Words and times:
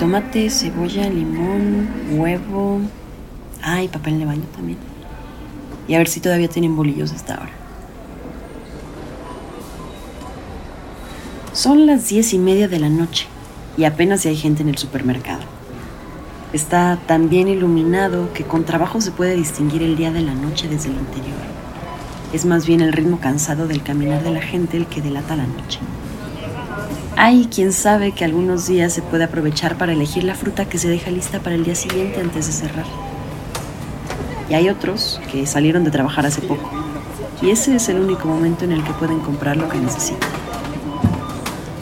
Tomate, 0.00 0.48
cebolla, 0.48 1.10
limón, 1.10 1.86
huevo. 2.12 2.80
Ay, 3.62 3.86
papel 3.88 4.18
de 4.18 4.24
baño 4.24 4.44
también. 4.56 4.78
Y 5.86 5.94
a 5.94 5.98
ver 5.98 6.08
si 6.08 6.20
todavía 6.20 6.48
tienen 6.48 6.74
bolillos 6.74 7.12
hasta 7.12 7.34
ahora. 7.34 7.52
Son 11.52 11.86
las 11.86 12.08
diez 12.08 12.32
y 12.32 12.38
media 12.38 12.66
de 12.66 12.80
la 12.80 12.88
noche 12.88 13.26
y 13.76 13.84
apenas 13.84 14.24
hay 14.24 14.36
gente 14.36 14.62
en 14.62 14.70
el 14.70 14.78
supermercado. 14.78 15.59
Está 16.52 16.98
tan 17.06 17.28
bien 17.28 17.46
iluminado 17.46 18.32
que 18.32 18.42
con 18.42 18.64
trabajo 18.64 19.00
se 19.00 19.12
puede 19.12 19.36
distinguir 19.36 19.84
el 19.84 19.96
día 19.96 20.10
de 20.10 20.20
la 20.20 20.34
noche 20.34 20.66
desde 20.66 20.88
el 20.88 20.96
interior. 20.96 21.38
Es 22.32 22.44
más 22.44 22.66
bien 22.66 22.80
el 22.80 22.92
ritmo 22.92 23.20
cansado 23.20 23.68
del 23.68 23.84
caminar 23.84 24.24
de 24.24 24.32
la 24.32 24.42
gente 24.42 24.76
el 24.76 24.86
que 24.86 25.00
delata 25.00 25.36
la 25.36 25.46
noche. 25.46 25.78
Hay 27.16 27.46
quien 27.46 27.72
sabe 27.72 28.10
que 28.10 28.24
algunos 28.24 28.66
días 28.66 28.92
se 28.92 29.00
puede 29.00 29.22
aprovechar 29.22 29.78
para 29.78 29.92
elegir 29.92 30.24
la 30.24 30.34
fruta 30.34 30.64
que 30.64 30.78
se 30.78 30.88
deja 30.88 31.12
lista 31.12 31.38
para 31.38 31.54
el 31.54 31.62
día 31.62 31.76
siguiente 31.76 32.20
antes 32.20 32.48
de 32.48 32.52
cerrar. 32.52 32.86
Y 34.48 34.54
hay 34.54 34.70
otros 34.70 35.20
que 35.30 35.46
salieron 35.46 35.84
de 35.84 35.92
trabajar 35.92 36.26
hace 36.26 36.42
poco. 36.42 36.68
Y 37.42 37.50
ese 37.50 37.76
es 37.76 37.88
el 37.88 38.00
único 38.00 38.26
momento 38.26 38.64
en 38.64 38.72
el 38.72 38.82
que 38.82 38.92
pueden 38.94 39.20
comprar 39.20 39.56
lo 39.56 39.68
que 39.68 39.78
necesitan. 39.78 40.28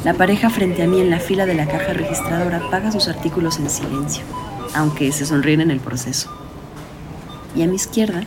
La 0.04 0.12
pareja 0.12 0.50
frente 0.50 0.82
a 0.82 0.86
mí 0.86 1.00
en 1.00 1.08
la 1.08 1.20
fila 1.20 1.46
de 1.46 1.54
la 1.54 1.66
caja 1.66 1.94
registradora 1.94 2.60
paga 2.70 2.92
sus 2.92 3.08
artículos 3.08 3.58
en 3.58 3.70
silencio 3.70 4.24
aunque 4.74 5.12
se 5.12 5.26
sonríen 5.26 5.60
en 5.60 5.70
el 5.70 5.80
proceso. 5.80 6.30
Y 7.54 7.62
a 7.62 7.66
mi 7.66 7.76
izquierda, 7.76 8.24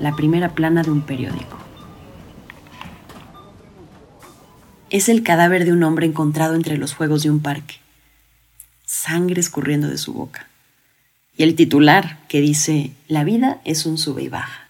la 0.00 0.14
primera 0.14 0.54
plana 0.54 0.82
de 0.82 0.90
un 0.90 1.02
periódico. 1.02 1.58
Es 4.90 5.08
el 5.08 5.22
cadáver 5.22 5.64
de 5.64 5.72
un 5.72 5.82
hombre 5.82 6.06
encontrado 6.06 6.54
entre 6.54 6.78
los 6.78 6.94
juegos 6.94 7.22
de 7.22 7.30
un 7.30 7.40
parque. 7.40 7.76
Sangre 8.86 9.40
escurriendo 9.40 9.88
de 9.88 9.98
su 9.98 10.14
boca. 10.14 10.48
Y 11.36 11.42
el 11.42 11.54
titular 11.54 12.26
que 12.28 12.40
dice, 12.40 12.92
la 13.06 13.22
vida 13.22 13.60
es 13.64 13.86
un 13.86 13.98
sube 13.98 14.22
y 14.22 14.28
baja. 14.28 14.68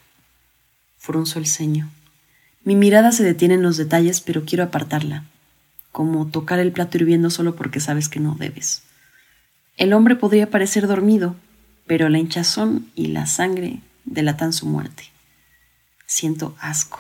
Frunzo 0.99 1.39
el 1.39 1.47
ceño. 1.47 1.89
Mi 2.65 2.75
mirada 2.75 3.13
se 3.13 3.23
detiene 3.23 3.55
en 3.55 3.63
los 3.63 3.77
detalles, 3.77 4.21
pero 4.21 4.45
quiero 4.45 4.65
apartarla, 4.65 5.25
como 5.93 6.27
tocar 6.27 6.59
el 6.59 6.73
plato 6.73 6.99
hirviendo 6.99 7.31
solo 7.31 7.55
porque 7.55 7.81
sabes 7.81 8.09
que 8.09 8.21
no 8.21 8.35
debes. 8.39 8.83
El 9.79 9.93
hombre 9.93 10.17
podría 10.17 10.51
parecer 10.51 10.89
dormido, 10.89 11.37
pero 11.87 12.09
la 12.09 12.19
hinchazón 12.19 12.87
y 12.97 13.07
la 13.07 13.27
sangre 13.27 13.79
delatan 14.05 14.53
su 14.53 14.67
muerte. 14.67 15.05
Siento 16.05 16.57
asco. 16.61 16.99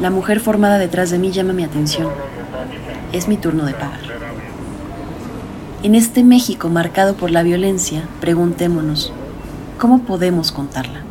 La 0.00 0.10
mujer 0.10 0.38
formada 0.38 0.78
detrás 0.78 1.10
de 1.10 1.18
mí 1.18 1.32
llama 1.32 1.52
mi 1.52 1.64
atención. 1.64 2.08
Es 3.12 3.26
mi 3.26 3.36
turno 3.36 3.66
de 3.66 3.72
pagar. 3.72 4.00
En 5.82 5.96
este 5.96 6.22
México 6.22 6.68
marcado 6.68 7.16
por 7.16 7.32
la 7.32 7.42
violencia, 7.42 8.08
preguntémonos, 8.20 9.12
¿cómo 9.76 10.04
podemos 10.04 10.52
contarla? 10.52 11.02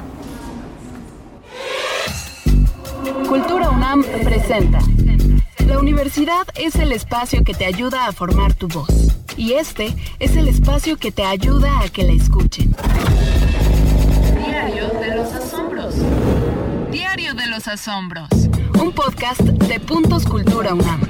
Cultura 3.27 3.71
UNAM 3.71 4.05
presenta. 4.23 4.79
La 5.67 5.79
universidad 5.79 6.47
es 6.55 6.75
el 6.75 6.93
espacio 6.93 7.43
que 7.43 7.53
te 7.53 7.65
ayuda 7.65 8.07
a 8.07 8.13
formar 8.13 8.53
tu 8.53 8.69
voz. 8.69 8.87
Y 9.35 9.51
este 9.51 9.93
es 10.17 10.37
el 10.37 10.47
espacio 10.47 10.95
que 10.95 11.11
te 11.11 11.25
ayuda 11.25 11.81
a 11.81 11.89
que 11.89 12.03
la 12.03 12.13
escuchen. 12.13 12.73
Diario 14.45 14.87
de 14.87 15.15
los 15.17 15.33
Asombros. 15.33 15.95
Diario 16.89 17.33
de 17.33 17.47
los 17.47 17.67
Asombros. 17.67 18.29
Un 18.81 18.93
podcast 18.93 19.41
de 19.41 19.79
Puntos 19.81 20.25
Cultura 20.25 20.73
UNAM. 20.73 21.01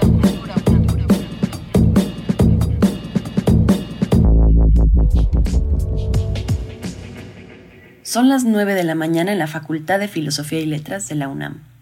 Son 8.02 8.28
las 8.28 8.44
9 8.44 8.74
de 8.74 8.84
la 8.84 8.96
mañana 8.96 9.32
en 9.32 9.38
la 9.38 9.46
Facultad 9.46 10.00
de 10.00 10.08
Filosofía 10.08 10.60
y 10.60 10.66
Letras 10.66 11.08
de 11.10 11.14
la 11.16 11.28
UNAM. 11.28 11.77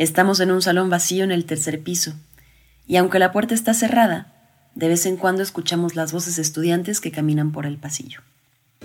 Estamos 0.00 0.40
en 0.40 0.50
un 0.50 0.62
salón 0.62 0.88
vacío 0.88 1.24
en 1.24 1.30
el 1.30 1.44
tercer 1.44 1.82
piso, 1.82 2.14
y 2.86 2.96
aunque 2.96 3.18
la 3.18 3.32
puerta 3.32 3.52
está 3.52 3.74
cerrada, 3.74 4.32
de 4.74 4.88
vez 4.88 5.04
en 5.04 5.18
cuando 5.18 5.42
escuchamos 5.42 5.94
las 5.94 6.10
voces 6.10 6.36
de 6.36 6.42
estudiantes 6.42 7.02
que 7.02 7.12
caminan 7.12 7.52
por 7.52 7.66
el 7.66 7.76
pasillo. 7.76 8.22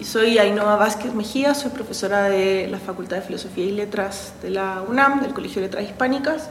Soy 0.03 0.39
Ainhoa 0.39 0.75
Vázquez 0.75 1.13
Mejía, 1.13 1.55
soy 1.55 1.71
profesora 1.71 2.23
de 2.23 2.67
la 2.67 2.79
Facultad 2.79 3.15
de 3.15 3.21
Filosofía 3.21 3.63
y 3.63 3.71
Letras 3.71 4.33
de 4.41 4.49
la 4.49 4.81
UNAM, 4.81 5.21
del 5.21 5.33
Colegio 5.33 5.61
de 5.61 5.69
Letras 5.69 5.85
Hispánicas, 5.85 6.49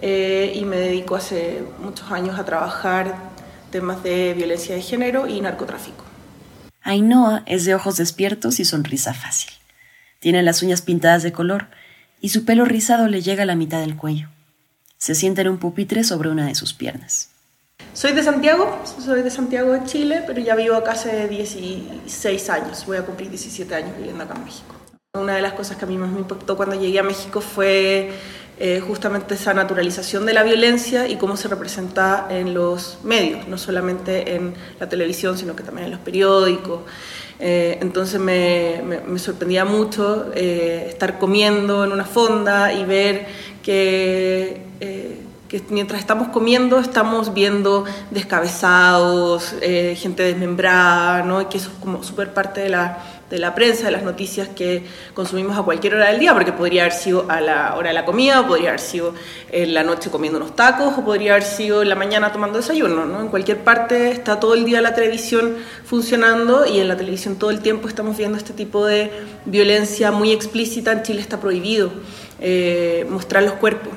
eh, 0.00 0.54
y 0.54 0.64
me 0.64 0.78
dedico 0.78 1.14
hace 1.14 1.62
muchos 1.78 2.10
años 2.10 2.38
a 2.38 2.46
trabajar 2.46 3.14
temas 3.70 4.02
de 4.02 4.32
violencia 4.32 4.74
de 4.74 4.80
género 4.80 5.26
y 5.26 5.38
narcotráfico. 5.42 6.02
Ainhoa 6.80 7.42
es 7.44 7.66
de 7.66 7.74
ojos 7.74 7.98
despiertos 7.98 8.58
y 8.58 8.64
sonrisa 8.64 9.12
fácil. 9.12 9.50
Tiene 10.18 10.42
las 10.42 10.62
uñas 10.62 10.80
pintadas 10.80 11.22
de 11.22 11.32
color 11.32 11.66
y 12.20 12.30
su 12.30 12.44
pelo 12.44 12.64
rizado 12.64 13.08
le 13.08 13.22
llega 13.22 13.44
a 13.44 13.46
la 13.46 13.56
mitad 13.56 13.80
del 13.80 13.96
cuello. 13.96 14.28
Se 14.96 15.14
sienta 15.14 15.42
en 15.42 15.48
un 15.48 15.58
pupitre 15.58 16.04
sobre 16.04 16.30
una 16.30 16.46
de 16.46 16.54
sus 16.54 16.74
piernas. 16.74 17.30
Soy 17.92 18.12
de 18.12 18.22
Santiago, 18.22 18.82
soy 19.04 19.22
de 19.22 19.30
Santiago 19.30 19.72
de 19.72 19.84
Chile, 19.84 20.22
pero 20.26 20.40
ya 20.40 20.54
vivo 20.54 20.74
acá 20.74 20.92
hace 20.92 21.28
16 21.28 22.50
años, 22.50 22.84
voy 22.86 22.96
a 22.96 23.06
cumplir 23.06 23.30
17 23.30 23.74
años 23.74 23.96
viviendo 23.96 24.24
acá 24.24 24.34
en 24.34 24.44
México. 24.44 24.74
Una 25.14 25.36
de 25.36 25.42
las 25.42 25.54
cosas 25.54 25.76
que 25.76 25.84
a 25.84 25.88
mí 25.88 25.96
más 25.96 26.10
me 26.10 26.20
impactó 26.20 26.56
cuando 26.56 26.78
llegué 26.78 26.98
a 26.98 27.02
México 27.02 27.40
fue 27.40 28.12
eh, 28.60 28.80
justamente 28.80 29.34
esa 29.34 29.54
naturalización 29.54 30.26
de 30.26 30.32
la 30.32 30.42
violencia 30.42 31.08
y 31.08 31.16
cómo 31.16 31.36
se 31.36 31.48
representa 31.48 32.26
en 32.28 32.54
los 32.54 32.98
medios, 33.04 33.46
no 33.48 33.56
solamente 33.56 34.34
en 34.34 34.54
la 34.80 34.88
televisión, 34.88 35.38
sino 35.38 35.54
que 35.54 35.62
también 35.62 35.86
en 35.86 35.92
los 35.92 36.00
periódicos. 36.00 36.82
Eh, 37.40 37.78
entonces 37.80 38.20
me, 38.20 39.18
sorprendía 39.18 39.64
mucho 39.64 40.32
eh, 40.34 40.86
estar 40.88 41.18
comiendo 41.18 41.84
en 41.84 41.92
una 41.92 42.04
fonda 42.04 42.72
y 42.72 42.84
ver 42.84 43.26
que, 43.62 44.60
eh, 44.80 45.20
que, 45.48 45.62
mientras 45.70 46.00
estamos 46.00 46.28
comiendo 46.28 46.80
estamos 46.80 47.32
viendo 47.32 47.84
descabezados, 48.10 49.54
gente 49.60 50.24
desmembrada, 50.24 51.22
¿no? 51.22 51.40
y 51.42 51.44
que 51.46 51.58
eso 51.58 51.70
es 51.70 51.78
como 51.78 52.02
súper 52.02 52.34
parte 52.34 52.60
de 52.60 52.70
la 52.70 52.98
de 53.30 53.38
la 53.38 53.54
prensa, 53.54 53.86
de 53.86 53.92
las 53.92 54.02
noticias 54.02 54.48
que 54.48 54.84
consumimos 55.14 55.58
a 55.58 55.62
cualquier 55.62 55.94
hora 55.94 56.10
del 56.10 56.18
día, 56.18 56.32
porque 56.32 56.52
podría 56.52 56.82
haber 56.82 56.94
sido 56.94 57.26
a 57.28 57.40
la 57.40 57.74
hora 57.76 57.88
de 57.88 57.94
la 57.94 58.04
comida, 58.04 58.40
o 58.40 58.46
podría 58.46 58.70
haber 58.70 58.80
sido 58.80 59.14
en 59.50 59.74
la 59.74 59.82
noche 59.82 60.10
comiendo 60.10 60.38
unos 60.38 60.56
tacos, 60.56 60.96
o 60.96 61.04
podría 61.04 61.32
haber 61.32 61.44
sido 61.44 61.82
en 61.82 61.88
la 61.88 61.94
mañana 61.94 62.32
tomando 62.32 62.58
desayuno. 62.58 63.04
¿no? 63.04 63.20
En 63.20 63.28
cualquier 63.28 63.58
parte 63.58 64.10
está 64.10 64.40
todo 64.40 64.54
el 64.54 64.64
día 64.64 64.80
la 64.80 64.94
televisión 64.94 65.56
funcionando 65.84 66.66
y 66.66 66.80
en 66.80 66.88
la 66.88 66.96
televisión 66.96 67.36
todo 67.36 67.50
el 67.50 67.60
tiempo 67.60 67.88
estamos 67.88 68.16
viendo 68.16 68.38
este 68.38 68.52
tipo 68.52 68.86
de 68.86 69.10
violencia 69.44 70.10
muy 70.10 70.32
explícita. 70.32 70.92
En 70.92 71.02
Chile 71.02 71.20
está 71.20 71.40
prohibido 71.40 71.90
eh, 72.40 73.06
mostrar 73.10 73.42
los 73.42 73.54
cuerpos. 73.54 73.92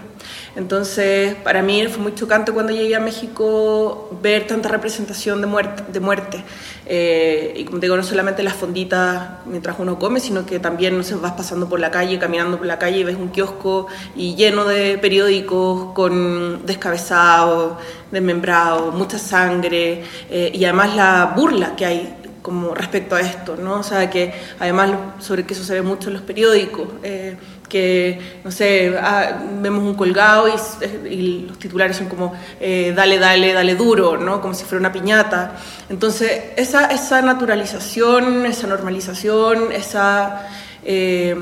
Entonces, 0.56 1.36
para 1.36 1.62
mí 1.62 1.86
fue 1.88 2.04
muy 2.04 2.16
chocante 2.16 2.52
cuando 2.52 2.74
llegué 2.74 2.96
a 2.96 3.00
México 3.00 4.10
ver 4.22 4.48
tanta 4.48 4.68
representación 4.70 5.40
de 5.42 5.48
muerte. 5.48 5.84
De 5.92 6.00
muerte. 6.00 6.44
Eh, 6.86 7.54
y 7.56 7.64
como 7.64 7.80
digo, 7.80 7.96
no 7.96 8.04
solamente 8.04 8.44
las 8.44 8.56
fonditas 8.56 9.30
mientras 9.46 9.78
uno 9.80 9.98
come, 9.98 10.20
sino 10.20 10.46
que 10.46 10.60
también 10.60 10.98
no 10.98 11.04
sé, 11.04 11.16
vas 11.16 11.34
pasando 11.34 11.70
por 11.70 11.80
la 11.80 11.90
calle, 11.90 12.20
caminando 12.20 12.58
por 12.58 12.68
la 12.68 12.78
calle 12.80 13.00
y 13.00 13.04
ves 13.04 13.16
un 13.16 13.30
kiosco 13.30 13.88
y 14.16 14.36
lleno 14.36 14.66
de 14.66 14.98
periódicos 14.98 15.94
con 15.94 16.66
descabezados, 16.66 17.78
desmembrados, 18.12 18.94
mucha 18.94 19.20
sangre 19.20 20.04
eh, 20.30 20.52
y 20.54 20.66
además 20.66 20.96
la 20.96 21.34
burla 21.36 21.76
que 21.78 21.86
hay 21.86 22.16
como 22.42 22.74
respecto 22.74 23.16
a 23.16 23.22
esto, 23.22 23.56
¿no? 23.56 23.80
O 23.80 23.84
sea, 23.84 24.10
que 24.10 24.34
además 24.60 24.92
sobre 25.20 25.46
que 25.46 25.54
eso 25.54 25.64
se 25.64 25.76
ve 25.76 25.82
mucho 25.82 26.10
en 26.10 26.16
los 26.16 26.24
periódicos. 26.24 26.88
Eh, 27.04 27.38
que, 27.72 28.20
no 28.44 28.52
sé, 28.52 28.94
ah, 29.02 29.40
vemos 29.62 29.82
un 29.84 29.96
colgado 29.96 30.48
y, 30.50 31.46
los 31.48 31.58
titulares 31.58 31.96
son 31.96 32.10
como, 32.10 32.34
eh, 32.60 32.92
dale, 32.94 33.18
dale, 33.18 33.54
dale 33.54 33.76
duro, 33.76 34.18
¿no? 34.18 34.42
Como 34.42 34.54
si 34.54 34.66
fuera 34.66 34.80
una 34.82 34.92
piñata. 34.92 35.56
Entonces, 35.90 36.32
esa, 36.58 36.88
esa 36.88 37.22
naturalización, 37.22 38.46
esa 38.46 38.68
normalización, 38.68 39.72
esa, 39.72 40.50
eh, 40.84 41.34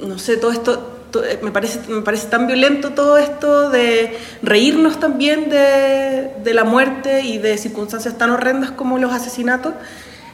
no 0.00 0.18
sé, 0.18 0.36
todo 0.36 0.52
esto, 0.52 0.98
eh, 1.24 1.38
me, 1.42 1.50
parece, 1.50 1.80
me 1.88 2.02
parece 2.02 2.26
tan 2.26 2.46
violento 2.46 2.90
todo 2.90 3.16
esto 3.16 3.70
de 3.70 4.18
reírnos 4.42 5.00
también 5.00 5.48
de, 5.48 6.30
de 6.44 6.54
la 6.54 6.64
muerte 6.64 7.22
y 7.22 7.38
de 7.38 7.56
circunstancias 7.56 8.18
tan 8.18 8.30
horrendas 8.30 8.70
como 8.72 8.98
los 8.98 9.12
asesinatos 9.12 9.72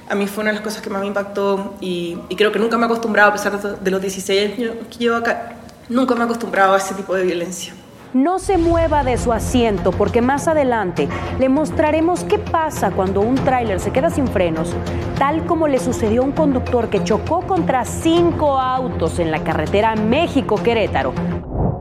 a 0.08 0.14
mí 0.14 0.26
fue 0.26 0.42
una 0.42 0.50
de 0.50 0.56
las 0.56 0.64
cosas 0.64 0.82
que 0.82 0.90
más 0.90 1.00
me 1.00 1.08
impactó 1.08 1.74
y, 1.80 2.16
creo 2.36 2.52
que 2.52 2.58
nunca 2.58 2.76
me 2.76 2.84
he 2.84 2.86
acostumbrado, 2.86 3.30
a 3.30 3.32
pesar 3.32 3.58
de 3.58 3.90
los 3.90 4.00
16 4.00 4.58
años 4.58 4.74
que 4.90 4.98
llevo 4.98 5.16
acá, 5.16 5.54
nunca 5.88 6.14
me 6.14 6.20
he 6.20 6.24
acostumbrado 6.24 6.74
a 6.74 6.78
ese 6.78 6.94
tipo 6.94 7.14
de 7.14 7.24
violencia. 7.24 7.74
No 8.14 8.38
se 8.38 8.56
mueva 8.56 9.04
de 9.04 9.18
su 9.18 9.32
asiento 9.32 9.90
porque 9.90 10.22
más 10.22 10.48
adelante 10.48 11.08
le 11.38 11.48
mostraremos 11.48 12.24
qué 12.24 12.38
pasa 12.38 12.90
cuando 12.92 13.20
un 13.20 13.34
tráiler 13.34 13.78
se 13.80 13.90
queda 13.90 14.08
sin 14.08 14.26
frenos, 14.28 14.74
tal 15.18 15.44
como 15.44 15.68
le 15.68 15.78
sucedió 15.78 16.22
a 16.22 16.24
un 16.24 16.32
conductor 16.32 16.88
que 16.88 17.04
chocó 17.04 17.42
contra 17.42 17.84
cinco 17.84 18.58
autos 18.58 19.18
en 19.18 19.30
la 19.30 19.42
carretera 19.44 19.96
México-Querétaro. 19.96 21.12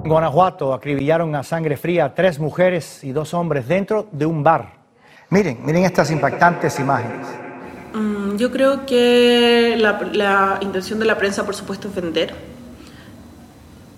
En 0.04 0.10
Guanajuato 0.10 0.74
acribillaron 0.74 1.36
a 1.36 1.44
sangre 1.44 1.78
fría 1.78 2.06
a 2.06 2.14
tres 2.14 2.38
mujeres 2.40 3.04
y 3.04 3.12
dos 3.12 3.34
hombres 3.34 3.68
dentro 3.68 4.08
de 4.12 4.26
un 4.26 4.44
bar. 4.44 4.74
Miren, 5.30 5.60
miren 5.64 5.86
estas 5.86 6.12
impactantes 6.12 6.80
imágenes. 6.80 7.45
Yo 8.38 8.52
creo 8.52 8.86
que 8.86 9.76
la, 9.80 10.00
la 10.14 10.60
intención 10.62 11.00
de 11.00 11.06
la 11.06 11.18
prensa, 11.18 11.46
por 11.46 11.56
supuesto, 11.56 11.88
es 11.88 11.96
vender 11.96 12.36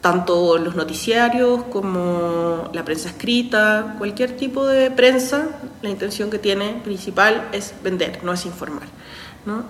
tanto 0.01 0.57
los 0.57 0.75
noticiarios 0.75 1.63
como 1.63 2.69
la 2.71 2.85
prensa 2.85 3.09
escrita, 3.09 3.95
cualquier 3.97 4.37
tipo 4.37 4.65
de 4.65 4.89
prensa, 4.89 5.49
la 5.81 5.89
intención 5.89 6.29
que 6.29 6.39
tiene 6.39 6.79
principal 6.83 7.49
es 7.51 7.73
vender, 7.83 8.23
no 8.23 8.31
es 8.31 8.45
informar. 8.45 8.87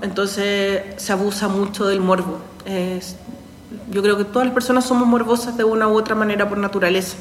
Entonces 0.01 0.83
se 0.97 1.11
abusa 1.11 1.47
mucho 1.47 1.87
del 1.87 2.01
morbo. 2.01 2.39
yo 3.91 4.01
creo 4.01 4.17
que 4.17 4.25
todas 4.25 4.47
las 4.47 4.53
personas 4.53 4.85
somos 4.85 5.07
morbosas 5.07 5.57
de 5.57 5.63
una 5.63 5.87
u 5.87 5.97
otra 5.97 6.13
manera 6.13 6.47
por 6.47 6.57
naturaleza. 6.57 7.17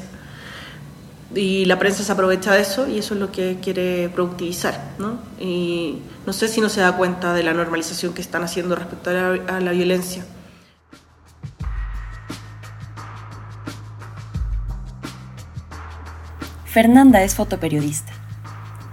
Y 1.35 1.65
la 1.65 1.77
prensa 1.77 2.03
se 2.03 2.11
aprovecha 2.11 2.53
de 2.53 2.61
eso 2.61 2.87
y 2.87 2.99
eso 2.99 3.13
es 3.13 3.19
lo 3.19 3.31
que 3.31 3.59
quiere 3.61 4.09
productivizar. 4.09 4.93
¿no? 4.97 5.19
Y 5.39 5.99
no 6.25 6.33
sé 6.33 6.47
si 6.47 6.61
no 6.61 6.69
se 6.69 6.81
da 6.81 6.95
cuenta 6.95 7.33
de 7.33 7.43
la 7.43 7.53
normalización 7.53 8.13
que 8.13 8.21
están 8.21 8.43
haciendo 8.43 8.75
respecto 8.75 9.09
a 9.09 9.13
la, 9.13 9.57
a 9.57 9.59
la 9.59 9.71
violencia. 9.71 10.25
Fernanda 16.65 17.23
es 17.23 17.35
fotoperiodista. 17.35 18.13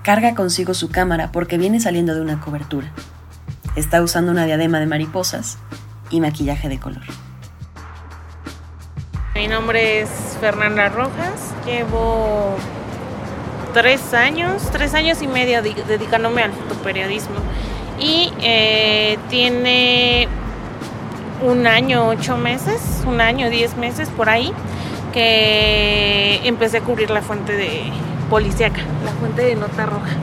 Carga 0.02 0.34
consigo 0.34 0.74
su 0.74 0.90
cámara 0.90 1.32
porque 1.32 1.58
viene 1.58 1.80
saliendo 1.80 2.14
de 2.14 2.20
una 2.20 2.40
cobertura. 2.40 2.92
Está 3.76 4.02
usando 4.02 4.32
una 4.32 4.46
diadema 4.46 4.80
de 4.80 4.86
mariposas 4.86 5.58
y 6.10 6.20
maquillaje 6.20 6.68
de 6.68 6.78
color. 6.78 7.02
Mi 9.44 9.48
nombre 9.48 10.00
es 10.00 10.08
Fernanda 10.40 10.88
Rojas. 10.88 11.52
Llevo 11.66 12.56
tres 13.74 14.14
años, 14.14 14.70
tres 14.72 14.94
años 14.94 15.20
y 15.20 15.26
medio 15.26 15.60
dedicándome 15.60 16.42
al 16.42 16.52
fotoperiodismo. 16.52 17.36
Y 18.00 18.32
eh, 18.40 19.18
tiene 19.28 20.28
un 21.42 21.66
año, 21.66 22.08
ocho 22.08 22.38
meses, 22.38 23.02
un 23.06 23.20
año, 23.20 23.50
diez 23.50 23.76
meses 23.76 24.08
por 24.08 24.30
ahí, 24.30 24.50
que 25.12 26.40
empecé 26.44 26.78
a 26.78 26.80
cubrir 26.80 27.10
la 27.10 27.20
fuente 27.20 27.54
de 27.54 27.92
policíaca, 28.30 28.80
la 29.04 29.12
fuente 29.12 29.42
de 29.42 29.56
nota 29.56 29.84
roja. 29.84 30.16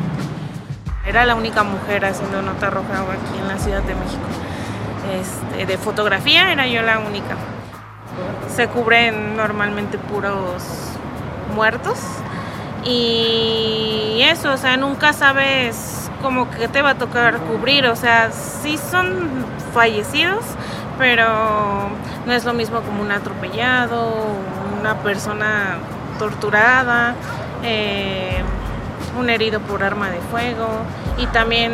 Era 1.06 1.28
la 1.28 1.36
única 1.36 1.62
mujer 1.62 2.06
haciendo 2.06 2.42
nota 2.42 2.72
roja 2.72 3.02
aquí 3.02 3.40
en 3.40 3.48
la 3.48 3.60
Ciudad 3.60 3.84
de 3.84 3.94
México. 3.94 4.24
Este, 5.22 5.68
de 5.68 5.78
fotografía 5.78 6.52
era 6.52 6.66
yo 6.66 6.82
la 6.82 6.98
única. 6.98 7.38
Se 8.56 8.68
cubren 8.68 9.36
normalmente 9.36 9.98
puros 9.98 10.64
muertos. 11.56 11.98
Y 12.84 14.22
eso, 14.24 14.54
o 14.54 14.58
sea, 14.58 14.78
nunca 14.78 15.14
sabes 15.14 16.10
como 16.22 16.50
que 16.50 16.68
te 16.68 16.82
va 16.82 16.92
a 16.92 16.96
tocar 16.96 17.38
cubrir, 17.40 17.86
o 17.88 17.96
sea, 17.96 18.32
sí 18.32 18.78
son 18.78 19.46
fallecidos, 19.74 20.44
pero 20.98 21.90
no 22.26 22.34
es 22.34 22.46
lo 22.46 22.54
mismo 22.54 22.82
como 22.82 23.02
un 23.02 23.12
atropellado, 23.12 24.14
una 24.80 24.98
persona 24.98 25.78
torturada, 26.20 27.16
eh, 27.64 28.42
un 29.20 29.30
herido 29.30 29.60
por 29.62 29.84
arma 29.84 30.10
de 30.10 30.20
fuego. 30.32 30.68
Y 31.18 31.28
también 31.28 31.74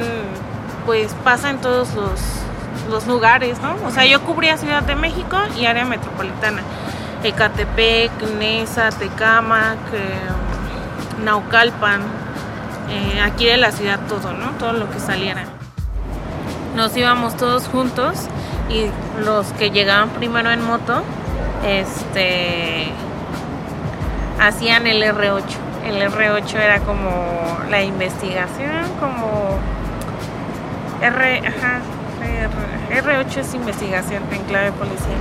pues 0.86 1.14
pasa 1.24 1.50
en 1.50 1.58
todos 1.60 1.94
los, 1.96 2.20
lugares, 3.08 3.60
¿no? 3.62 3.76
O 3.86 3.92
sea, 3.92 4.06
yo 4.06 4.22
cubría 4.22 4.58
Ciudad 4.58 4.84
de 4.84 4.96
México 4.96 5.38
y 5.58 5.66
área 5.66 5.86
metropolitana, 5.86 6.62
Ecatepec, 7.24 8.12
Nesa, 8.40 8.90
Tecamac, 8.90 9.78
eh, 9.94 11.24
Naucalpan, 11.24 12.02
eh, 12.90 13.22
aquí 13.22 13.46
de 13.46 13.58
la 13.58 13.72
ciudad 13.72 14.00
todo, 14.08 14.34
¿no? 14.34 14.52
Todo 14.52 14.74
lo 14.74 14.90
que 14.90 15.00
saliera. 15.00 15.44
Nos 16.76 16.96
íbamos 16.96 17.36
todos 17.36 17.68
juntos 17.68 18.28
y 18.70 18.88
los 19.24 19.48
que 19.54 19.72
llegaban 19.72 20.10
primero 20.10 20.52
en 20.52 20.62
moto 20.62 21.04
este 21.66 22.88
hacían 24.40 24.88
el 24.88 25.04
R8. 25.04 25.44
El 25.86 26.02
R8 26.12 26.56
era 26.56 26.80
como 26.80 27.10
la 27.70 27.82
investigación, 27.82 28.84
como 29.00 29.58
R, 31.02 31.40
ajá, 31.48 31.80
R, 32.22 32.77
8 32.90 33.40
es 33.40 33.54
investigación 33.54 34.24
en 34.32 34.44
clave 34.44 34.72
policial. 34.72 35.18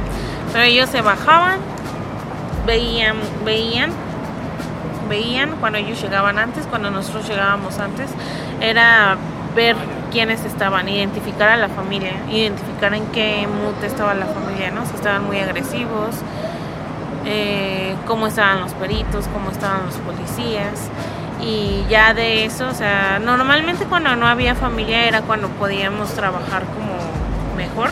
Pero 0.53 0.65
ellos 0.65 0.89
se 0.91 1.03
bajaban, 1.03 1.59
veían, 2.67 3.17
veían, 3.45 3.91
veían 5.09 5.57
cuando 5.61 5.79
ellos 5.79 6.01
llegaban 6.01 6.39
antes, 6.39 6.67
cuando 6.67 6.91
nosotros 6.91 7.29
llegábamos 7.29 7.79
antes, 7.79 8.11
era 8.61 9.17
ver 9.55 9.77
quiénes 10.13 10.45
estaban, 10.45 10.89
identificar 10.89 11.49
a 11.49 11.57
la 11.57 11.69
familia, 11.69 12.13
identificar 12.31 12.95
en 12.95 13.07
qué 13.07 13.47
mood 13.47 13.83
estaba 13.85 14.15
la 14.15 14.27
familia, 14.27 14.71
¿no? 14.71 14.87
Si 14.87 14.95
estaban 14.95 15.27
muy 15.27 15.39
agresivos, 15.39 16.17
eh, 17.25 17.95
cómo 18.07 18.29
estaban 18.29 18.61
los 18.61 18.73
peritos, 18.75 19.27
cómo 19.33 19.51
estaban 19.51 19.87
los 19.87 19.97
policías. 19.97 20.89
Y 21.43 21.85
ya 21.91 22.15
de 22.15 22.45
eso, 22.45 22.67
o 22.69 22.75
sea, 22.75 23.19
normalmente 23.19 23.85
cuando 23.85 24.17
no 24.17 24.27
había 24.27 24.55
familia 24.55 25.05
era 25.05 25.23
cuando 25.23 25.49
podíamos 25.49 26.15
trabajar 26.15 26.65
como 26.65 26.86
mejor. 27.57 27.91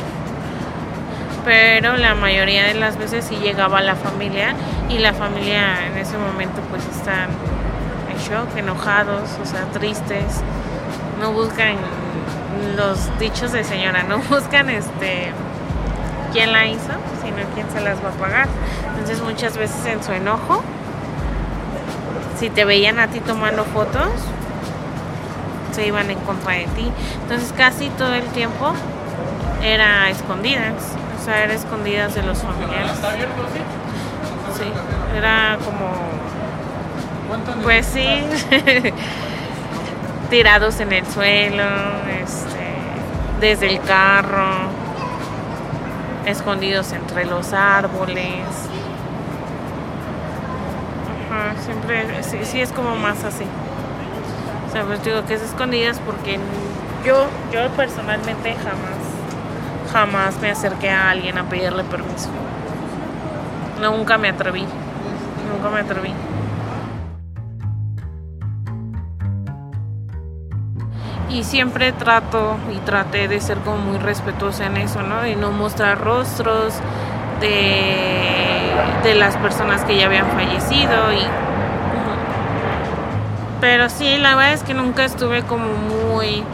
Pero 1.44 1.96
la 1.96 2.14
mayoría 2.14 2.64
de 2.64 2.75
las 2.75 2.96
veces 2.96 3.25
sí 3.25 3.37
llegaba 3.37 3.82
la 3.82 3.96
familia 3.96 4.55
y 4.88 4.99
la 4.99 5.12
familia 5.12 5.87
en 5.87 5.99
ese 5.99 6.16
momento 6.16 6.61
pues 6.70 6.82
están 6.87 7.28
en 8.11 8.19
shock, 8.19 8.56
enojados, 8.56 9.28
o 9.43 9.46
sea, 9.46 9.64
tristes. 9.72 10.43
No 11.20 11.32
buscan 11.32 11.76
los 12.76 13.19
dichos 13.19 13.52
de 13.52 13.62
señora, 13.64 14.05
no 14.05 14.19
buscan 14.31 14.70
este 14.70 15.32
quién 16.32 16.52
la 16.52 16.66
hizo, 16.66 16.93
sino 17.22 17.37
quién 17.55 17.70
se 17.70 17.81
las 17.81 18.02
va 18.02 18.08
a 18.08 18.12
pagar. 18.12 18.49
Entonces 18.88 19.22
muchas 19.22 19.56
veces 19.56 19.84
en 19.87 20.02
su 20.02 20.12
enojo, 20.12 20.62
si 22.38 22.49
te 22.49 22.64
veían 22.64 22.99
a 22.99 23.08
ti 23.08 23.20
tomando 23.20 23.64
fotos, 23.64 24.08
se 25.72 25.87
iban 25.87 26.11
en 26.11 26.19
contra 26.20 26.55
de 26.55 26.66
ti. 26.69 26.90
Entonces 27.22 27.52
casi 27.56 27.88
todo 27.90 28.14
el 28.14 28.25
tiempo 28.28 28.72
era 29.64 30.11
escondidas, 30.11 30.94
o 31.21 31.25
sea, 31.25 31.44
era 31.44 31.54
escondidas 31.54 32.14
de 32.14 32.23
los 32.23 32.38
familiares. 32.38 32.92
Sí, 34.56 34.64
era 35.16 35.59
como... 35.64 36.14
Pues 37.62 37.87
sí. 37.87 38.06
tirados 40.30 40.80
en 40.80 40.92
el 40.92 41.06
suelo, 41.06 41.64
este, 42.23 42.66
desde 43.40 43.68
el 43.68 43.80
carro, 43.83 44.49
escondidos 46.26 46.92
entre 46.92 47.25
los 47.25 47.52
árboles. 47.52 48.42
Ajá, 51.30 51.54
siempre, 51.64 52.23
sí, 52.23 52.38
sí, 52.42 52.61
es 52.61 52.73
como 52.73 52.97
más 52.97 53.23
así. 53.25 53.44
O 54.68 54.73
sea, 54.73 54.83
pues 54.85 55.04
digo 55.04 55.25
que 55.25 55.35
es 55.35 55.42
escondidas 55.42 56.00
porque 56.00 56.38
yo, 57.06 57.26
yo 57.52 57.68
personalmente 57.76 58.54
jamás, 58.54 59.03
jamás 59.95 60.41
me 60.41 60.51
acerqué 60.51 60.91
a 60.91 61.11
alguien 61.11 61.39
a 61.39 61.45
pedirle 61.49 61.85
permiso. 61.85 62.29
Nunca 63.81 64.19
me 64.19 64.29
atreví, 64.29 64.67
nunca 65.51 65.71
me 65.71 65.81
atreví. 65.81 66.13
y 71.31 71.43
siempre 71.43 71.91
trato 71.91 72.57
y 72.73 72.77
traté 72.79 73.27
de 73.27 73.41
ser 73.41 73.59
como 73.59 73.79
muy 73.79 73.99
respetuosa 73.99 74.67
en 74.67 74.77
eso, 74.77 75.03
¿no? 75.03 75.27
Y 75.27 75.35
no 75.35 75.51
mostrar 75.51 76.01
rostros 76.01 76.75
de, 77.41 78.71
de 79.03 79.15
las 79.17 79.37
personas 79.39 79.85
que 79.85 79.97
ya 79.97 80.07
habían 80.07 80.29
fallecido 80.29 81.13
y 81.13 81.27
pero 83.61 83.89
sí, 83.89 84.19
la 84.19 84.37
verdad 84.37 84.53
es 84.53 84.63
que 84.63 84.75
nunca 84.75 85.05
estuve 85.05 85.43
como 85.43 85.67
muy 85.67 86.45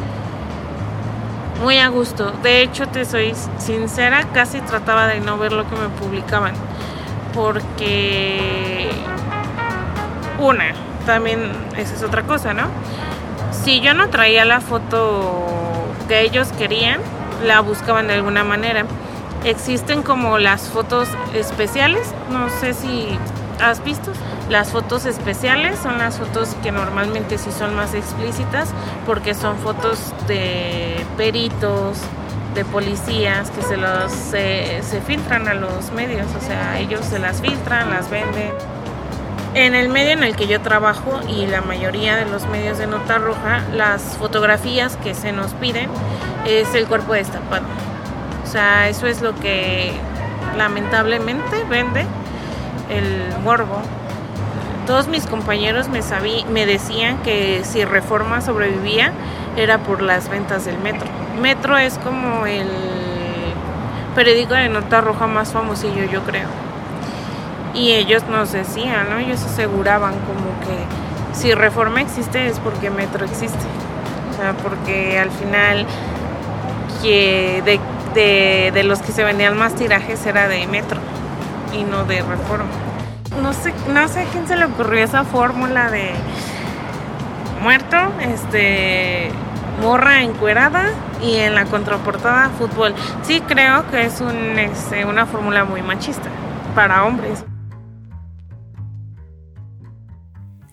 muy 1.61 1.79
a 1.79 1.89
gusto. 1.89 2.33
De 2.43 2.63
hecho, 2.63 2.87
te 2.87 3.05
soy 3.05 3.35
sincera, 3.59 4.25
casi 4.33 4.61
trataba 4.61 5.07
de 5.07 5.21
no 5.21 5.39
ver 5.39 5.53
lo 5.53 5.69
que 5.69 5.77
me 5.77 5.89
publicaban 6.01 6.55
porque 7.35 8.91
una, 10.39 10.73
también 11.07 11.53
esa 11.77 11.95
es 11.95 12.03
otra 12.03 12.23
cosa, 12.23 12.55
¿no? 12.55 12.65
si 13.65 13.81
yo 13.81 13.95
no 13.95 14.09
traía 14.09 14.45
la 14.45 14.61
foto 14.61 15.45
que 16.09 16.23
ellos 16.23 16.49
querían, 16.57 17.01
la 17.45 17.61
buscaban 17.61 18.09
de 18.09 18.15
alguna 18.15 18.45
manera. 18.45 18.85
Existen 19.45 20.03
como 20.03 20.39
las 20.39 20.69
fotos 20.69 21.09
especiales, 21.35 22.15
no 22.31 22.49
sé 22.49 22.75
si 22.75 23.19
has 23.61 23.83
visto, 23.85 24.13
Las 24.51 24.71
fotos 24.71 25.07
especiales 25.07 25.79
son 25.79 25.99
las 25.99 26.19
fotos 26.19 26.57
que 26.61 26.73
normalmente 26.73 27.39
sí 27.39 27.53
son 27.53 27.77
más 27.77 27.95
explícitas 27.95 28.71
porque 29.07 29.33
son 29.33 29.57
fotos 29.59 30.13
de 30.27 31.07
peritos, 31.17 31.99
de 32.57 32.65
policías 32.65 33.49
que 33.53 33.63
se 33.63 33.77
los 33.77 34.11
se, 34.11 34.83
filtran 35.07 35.47
a 35.47 35.55
los 35.55 35.93
medios, 35.93 36.27
o 36.37 36.45
sea, 36.45 36.81
ellos 36.81 37.05
se 37.05 37.21
las 37.21 37.41
filtran, 37.41 37.91
las 37.91 38.11
venden. 38.11 38.51
En 39.55 39.77
el 39.77 39.89
medio 39.89 40.11
en 40.11 40.25
el 40.25 40.35
que 40.35 40.49
yo 40.49 40.61
trabajo 40.61 41.21
y 41.29 41.47
la 41.47 41.61
mayoría 41.61 42.17
de 42.17 42.25
los 42.25 42.47
medios 42.49 42.77
de 42.79 42.89
nota 42.89 43.19
roja, 43.19 43.63
las 43.73 44.17
fotografías 44.17 44.97
que 44.97 45.15
se 45.15 45.31
nos 45.31 45.55
piden 45.55 45.89
es 46.45 46.75
el 46.75 46.89
cuerpo 46.89 47.13
destapado. 47.13 47.67
O 48.43 48.47
sea, 48.51 48.89
eso 48.89 49.07
es 49.07 49.23
lo 49.23 49.33
que 49.37 49.93
lamentablemente 50.57 51.63
vende 51.69 52.05
el 52.89 53.39
morbo. 53.45 53.81
Todos 54.91 55.07
mis 55.07 55.25
compañeros 55.29 55.89
me, 55.89 56.01
me 56.51 56.67
decían 56.67 57.19
que 57.19 57.61
si 57.63 57.85
Reforma 57.85 58.41
sobrevivía 58.41 59.13
era 59.57 59.79
por 59.79 60.03
las 60.03 60.29
ventas 60.29 60.65
del 60.65 60.79
metro. 60.79 61.07
Metro 61.41 61.79
es 61.79 61.97
como 61.99 62.45
el 62.45 62.67
periódico 64.17 64.55
de 64.55 64.69
nota 64.69 65.01
roja 65.01 65.29
más 65.29 65.53
famosillo, 65.53 66.07
yo 66.11 66.25
creo. 66.25 66.49
Y 67.73 67.93
ellos 67.93 68.25
nos 68.29 68.51
decían, 68.51 69.09
¿no? 69.11 69.19
Ellos 69.19 69.45
aseguraban 69.45 70.15
como 70.15 70.59
que 70.59 71.39
si 71.39 71.55
Reforma 71.55 72.01
existe 72.01 72.49
es 72.49 72.59
porque 72.59 72.91
Metro 72.91 73.25
existe. 73.25 73.65
O 74.33 74.37
sea, 74.37 74.55
porque 74.55 75.21
al 75.21 75.31
final 75.31 75.87
que 77.01 77.63
de, 77.65 78.73
de 78.75 78.83
los 78.83 79.03
que 79.03 79.13
se 79.13 79.23
vendían 79.23 79.57
más 79.57 79.77
tirajes 79.77 80.27
era 80.27 80.49
de 80.49 80.67
Metro 80.67 80.99
y 81.73 81.85
no 81.85 82.03
de 82.07 82.23
Reforma. 82.23 82.90
No 83.39 83.53
sé, 83.53 83.73
no 83.93 84.09
sé 84.09 84.21
a 84.21 84.25
quién 84.27 84.49
se 84.49 84.57
le 84.57 84.65
ocurrió 84.65 85.05
esa 85.05 85.25
fórmula 85.25 85.91
de 85.91 86.11
muerto, 87.63 87.97
este 88.21 89.31
morra 89.81 90.23
encuerada 90.23 90.91
y 91.23 91.37
en 91.37 91.55
la 91.55 91.65
contraportada 91.65 92.51
fútbol. 92.51 92.95
Sí 93.23 93.41
creo 93.41 93.89
que 93.91 94.07
es 94.07 94.21
este, 94.21 95.05
una 95.05 95.27
fórmula 95.27 95.65
muy 95.65 95.83
machista 95.83 96.29
para 96.75 97.05
hombres. 97.05 97.45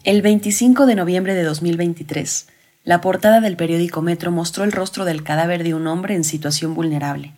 El 0.03 0.21
25 0.21 0.85
de 0.85 0.95
noviembre 0.95 1.33
de 1.33 1.43
2023, 1.43 2.47
la 2.83 3.01
portada 3.01 3.41
del 3.41 3.57
periódico 3.57 4.01
Metro 4.01 4.31
mostró 4.31 4.63
el 4.63 4.71
rostro 4.71 5.03
del 5.05 5.23
cadáver 5.23 5.63
de 5.63 5.73
un 5.73 5.85
hombre 5.87 6.15
en 6.15 6.23
situación 6.23 6.73
vulnerable, 6.73 7.33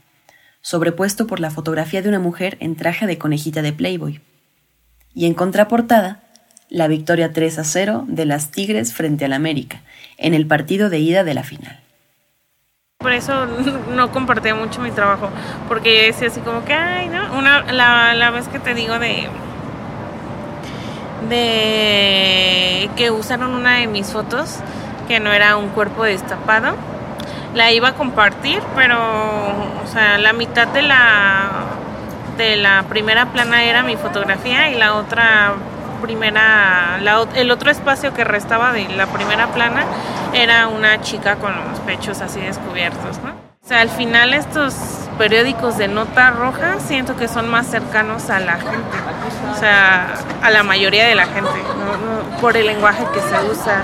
sobrepuesto 0.62 1.26
por 1.26 1.40
la 1.40 1.50
fotografía 1.50 2.02
de 2.02 2.10
una 2.10 2.20
mujer 2.20 2.58
en 2.60 2.76
traje 2.76 3.08
de 3.08 3.18
conejita 3.18 3.62
de 3.62 3.74
Playboy. 3.74 4.22
Y 5.14 5.26
en 5.26 5.34
contraportada, 5.34 6.20
la 6.70 6.88
victoria 6.88 7.34
3 7.34 7.60
a 7.60 7.64
0 7.64 8.06
de 8.08 8.26
las 8.26 8.52
Tigres 8.52 8.94
frente 8.94 9.26
al 9.26 9.34
América, 9.34 9.82
en 10.18 10.34
el 10.34 10.46
partido 10.46 10.90
de 10.90 11.00
ida 11.00 11.24
de 11.24 11.34
la 11.34 11.44
final. 11.44 11.80
Por 13.00 13.14
eso 13.14 13.46
no 13.96 14.12
compartía 14.12 14.54
mucho 14.56 14.82
mi 14.82 14.92
trabajo, 14.92 15.30
porque 15.68 16.08
decía 16.08 16.28
así 16.28 16.42
como 16.42 16.64
que, 16.66 16.74
ay, 16.74 17.08
¿no? 17.08 17.38
Una, 17.38 17.72
la, 17.72 18.14
la 18.14 18.30
vez 18.30 18.48
que 18.50 18.60
te 18.60 18.74
digo 18.74 19.00
de, 19.00 19.28
de 21.30 22.90
que 22.96 23.10
usaron 23.10 23.56
una 23.56 23.78
de 23.78 23.88
mis 23.88 24.08
fotos, 24.08 24.58
que 25.08 25.20
no 25.20 25.32
era 25.32 25.58
un 25.58 25.70
cuerpo 25.70 26.04
destapado, 26.04 26.76
la 27.56 27.72
iba 27.72 27.90
a 27.90 27.94
compartir, 27.96 28.62
pero, 28.76 29.00
o 29.00 29.88
sea, 29.92 30.18
la 30.18 30.34
mitad 30.34 30.68
de 30.68 30.84
la, 30.84 31.69
de 32.40 32.56
la 32.56 32.84
primera 32.84 33.28
plana 33.28 33.64
era 33.66 33.84
mi 33.84 33.98
fotografía 33.98 34.72
y 34.72 34.76
la 34.76 34.96
otra 34.96 35.54
primera, 36.02 36.98
el 37.36 37.52
otro 37.52 37.70
espacio 37.70 38.14
que 38.14 38.24
restaba 38.24 38.72
de 38.72 38.88
la 38.88 39.08
primera 39.08 39.48
plana 39.48 39.84
era 40.34 40.70
una 40.70 41.02
chica 41.02 41.36
con 41.36 41.54
los 41.54 41.80
pechos 41.82 42.22
así 42.22 42.40
descubiertos, 42.40 43.20
¿no? 43.20 43.32
O 43.64 43.68
sea, 43.68 43.82
al 43.82 43.90
final 43.90 44.34
estos 44.34 44.74
periódicos 45.18 45.78
de 45.78 45.90
nota 45.90 46.32
roja 46.32 46.80
siento 46.80 47.18
que 47.18 47.28
son 47.28 47.50
más 47.50 47.68
cercanos 47.68 48.30
a 48.30 48.40
la 48.40 48.54
gente, 48.54 48.98
o 49.52 49.60
sea, 49.60 50.14
a 50.42 50.50
la 50.50 50.64
mayoría 50.64 51.06
de 51.06 51.16
la 51.16 51.26
gente, 51.26 51.60
por 52.40 52.56
el 52.56 52.68
lenguaje 52.68 53.04
que 53.14 53.20
se 53.20 53.52
usa. 53.52 53.84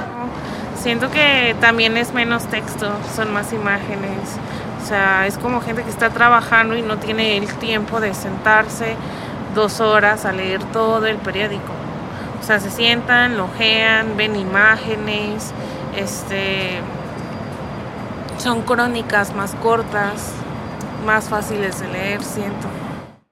Siento 0.81 1.11
que 1.11 1.55
también 1.59 1.97
es 1.97 2.13
menos 2.13 2.45
texto, 2.45 2.89
son 3.15 3.33
más 3.33 3.51
imágenes. 3.51 4.37
O 4.85 4.87
sea, 4.87 5.25
es 5.25 5.39
como 5.39 5.61
gente 5.61 5.81
que 5.81 5.89
está 5.89 6.11
trabajando 6.11 6.77
y 6.77 6.83
no 6.83 6.99
tiene 6.99 7.37
el 7.37 7.51
tiempo 7.55 7.99
de 7.99 8.13
sentarse 8.13 8.95
dos 9.55 9.79
horas 9.79 10.25
a 10.25 10.31
leer 10.31 10.63
todo 10.65 11.07
el 11.07 11.17
periódico. 11.17 11.73
O 12.39 12.45
sea, 12.45 12.59
se 12.59 12.69
sientan, 12.69 13.35
lojean, 13.35 14.15
ven 14.15 14.35
imágenes, 14.35 15.53
este, 15.97 16.81
son 18.37 18.61
crónicas 18.61 19.33
más 19.33 19.55
cortas, 19.55 20.33
más 21.03 21.29
fáciles 21.29 21.79
de 21.79 21.87
leer, 21.87 22.23
siento. 22.23 22.67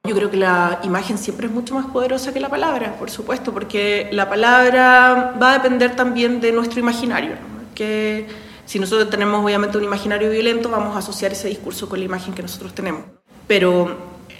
Yo 0.07 0.15
creo 0.15 0.31
que 0.31 0.37
la 0.37 0.79
imagen 0.81 1.19
siempre 1.19 1.45
es 1.45 1.53
mucho 1.53 1.75
más 1.75 1.85
poderosa 1.85 2.33
que 2.33 2.39
la 2.39 2.49
palabra, 2.49 2.95
por 2.97 3.11
supuesto, 3.11 3.53
porque 3.53 4.09
la 4.11 4.27
palabra 4.27 5.35
va 5.39 5.51
a 5.51 5.53
depender 5.53 5.95
también 5.95 6.41
de 6.41 6.51
nuestro 6.51 6.79
imaginario. 6.79 7.33
Que 7.75 8.27
si 8.65 8.79
nosotros 8.79 9.09
tenemos 9.09 9.43
obviamente 9.43 9.77
un 9.77 9.83
imaginario 9.83 10.29
violento, 10.29 10.69
vamos 10.69 10.95
a 10.95 10.99
asociar 10.99 11.31
ese 11.31 11.47
discurso 11.47 11.89
con 11.89 11.99
la 11.99 12.05
imagen 12.05 12.33
que 12.33 12.41
nosotros 12.41 12.73
tenemos. 12.73 13.03
Pero 13.47 13.97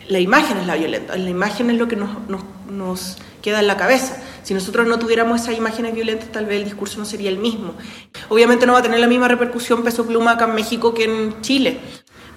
la 0.08 0.20
imagen 0.20 0.58
es 0.58 0.68
la 0.68 0.76
violenta, 0.76 1.16
la 1.16 1.30
imagen 1.30 1.70
es 1.70 1.78
lo 1.78 1.88
que 1.88 1.96
nos, 1.96 2.28
nos, 2.28 2.44
nos 2.70 3.18
queda 3.42 3.60
en 3.60 3.68
la 3.68 3.78
cabeza. 3.78 4.22
Si 4.44 4.54
nosotros 4.54 4.88
no 4.88 5.00
tuviéramos 5.00 5.42
esas 5.42 5.58
imágenes 5.58 5.94
violentas, 5.94 6.32
tal 6.32 6.46
vez 6.46 6.58
el 6.60 6.66
discurso 6.66 7.00
no 7.00 7.06
sería 7.06 7.30
el 7.30 7.38
mismo. 7.38 7.74
Obviamente 8.30 8.66
no 8.66 8.74
va 8.74 8.80
a 8.80 8.84
tener 8.84 9.00
la 9.00 9.08
misma 9.08 9.28
repercusión 9.28 9.84
peso 9.84 10.06
pluma 10.06 10.32
acá 10.32 10.46
en 10.46 10.56
México 10.56 10.94
que 10.94 11.06
en 11.06 11.42
Chile. 11.42 11.80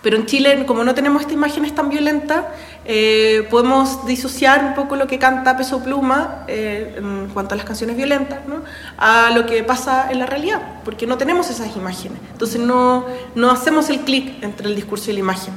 Pero 0.02 0.16
en 0.16 0.26
Chile, 0.26 0.64
como 0.66 0.84
no 0.84 0.94
tenemos 0.94 1.22
estas 1.22 1.34
imágenes 1.34 1.74
tan 1.74 1.88
violentas, 1.88 2.44
eh, 2.88 3.46
podemos 3.50 4.06
disociar 4.06 4.64
un 4.64 4.74
poco 4.74 4.94
lo 4.94 5.08
que 5.08 5.18
canta 5.18 5.56
Peso 5.56 5.82
Pluma 5.82 6.44
eh, 6.46 6.94
en 6.98 7.28
cuanto 7.34 7.54
a 7.54 7.56
las 7.56 7.66
canciones 7.66 7.96
violentas 7.96 8.46
¿no? 8.46 8.62
a 8.96 9.30
lo 9.30 9.44
que 9.44 9.64
pasa 9.64 10.10
en 10.10 10.20
la 10.20 10.26
realidad, 10.26 10.60
porque 10.84 11.06
no 11.06 11.18
tenemos 11.18 11.50
esas 11.50 11.74
imágenes. 11.76 12.18
Entonces 12.30 12.60
no, 12.60 13.04
no 13.34 13.50
hacemos 13.50 13.90
el 13.90 14.00
clic 14.00 14.42
entre 14.42 14.68
el 14.68 14.76
discurso 14.76 15.10
y 15.10 15.14
la 15.14 15.20
imagen. 15.20 15.54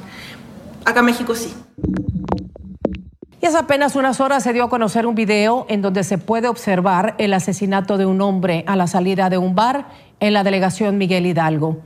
Acá 0.86 1.02
en 1.02 1.06
México 1.06 1.36
sí. 1.36 1.54
Y 3.42 3.46
hace 3.46 3.58
apenas 3.58 3.96
unas 3.96 4.20
horas 4.20 4.44
se 4.44 4.52
dio 4.52 4.64
a 4.64 4.70
conocer 4.70 5.06
un 5.06 5.16
video 5.16 5.68
en 5.70 5.82
donde 5.82 6.04
se 6.04 6.18
puede 6.18 6.48
observar 6.48 7.16
el 7.20 7.34
asesinato 7.34 7.98
de 7.98 8.06
un 8.06 8.22
hombre 8.22 8.64
a 8.68 8.76
la 8.76 8.88
salida 8.88 9.30
de 9.30 9.38
un 9.38 9.56
bar 9.56 9.88
en 10.20 10.34
la 10.34 10.44
delegación 10.44 10.98
Miguel 10.98 11.28
Hidalgo. 11.28 11.78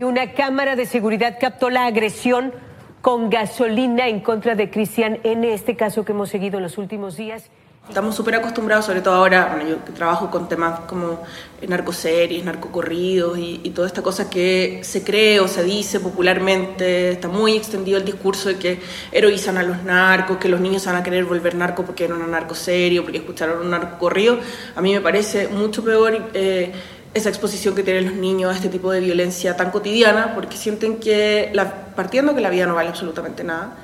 Una 0.00 0.32
cámara 0.32 0.76
de 0.76 0.86
seguridad 0.86 1.38
captó 1.40 1.70
la 1.70 1.86
agresión 1.86 2.52
con 3.00 3.30
gasolina 3.30 4.08
en 4.08 4.20
contra 4.20 4.54
de 4.54 4.70
Cristian 4.70 5.18
en 5.24 5.44
este 5.44 5.76
caso 5.76 6.04
que 6.04 6.12
hemos 6.12 6.28
seguido 6.28 6.58
en 6.58 6.64
los 6.64 6.78
últimos 6.78 7.16
días. 7.16 7.50
Estamos 7.88 8.14
súper 8.14 8.34
acostumbrados, 8.34 8.84
sobre 8.84 9.00
todo 9.00 9.14
ahora, 9.14 9.54
bueno, 9.54 9.70
yo 9.70 9.76
trabajo 9.94 10.30
con 10.30 10.46
temas 10.46 10.80
como 10.80 11.22
narcoseries, 11.66 12.44
narcocorridos 12.44 13.38
y, 13.38 13.62
y 13.64 13.70
toda 13.70 13.86
esta 13.86 14.02
cosa 14.02 14.28
que 14.28 14.80
se 14.82 15.02
cree 15.02 15.40
o 15.40 15.48
se 15.48 15.64
dice 15.64 15.98
popularmente, 15.98 17.12
está 17.12 17.28
muy 17.28 17.56
extendido 17.56 17.96
el 17.96 18.04
discurso 18.04 18.50
de 18.50 18.56
que 18.56 18.78
heroizan 19.10 19.56
a 19.56 19.62
los 19.62 19.84
narcos, 19.84 20.36
que 20.36 20.50
los 20.50 20.60
niños 20.60 20.84
van 20.84 20.96
a 20.96 21.02
querer 21.02 21.24
volver 21.24 21.54
narcos 21.54 21.86
porque 21.86 22.04
eran 22.04 22.20
un 22.20 22.30
narcoserio, 22.30 23.04
porque 23.04 23.18
escucharon 23.18 23.60
un 23.62 23.70
narcocorrido. 23.70 24.38
A 24.76 24.82
mí 24.82 24.92
me 24.92 25.00
parece 25.00 25.48
mucho 25.48 25.82
peor 25.82 26.28
eh, 26.34 26.72
esa 27.14 27.28
exposición 27.28 27.74
que 27.74 27.82
tienen 27.82 28.06
los 28.06 28.14
niños 28.14 28.52
a 28.52 28.56
este 28.56 28.68
tipo 28.68 28.90
de 28.90 29.00
violencia 29.00 29.56
tan 29.56 29.70
cotidiana, 29.70 30.34
porque 30.34 30.56
sienten 30.56 30.98
que, 30.98 31.50
la, 31.54 31.94
partiendo 31.94 32.34
que 32.34 32.40
la 32.40 32.50
vida 32.50 32.66
no 32.66 32.74
vale 32.74 32.90
absolutamente 32.90 33.44
nada. 33.44 33.76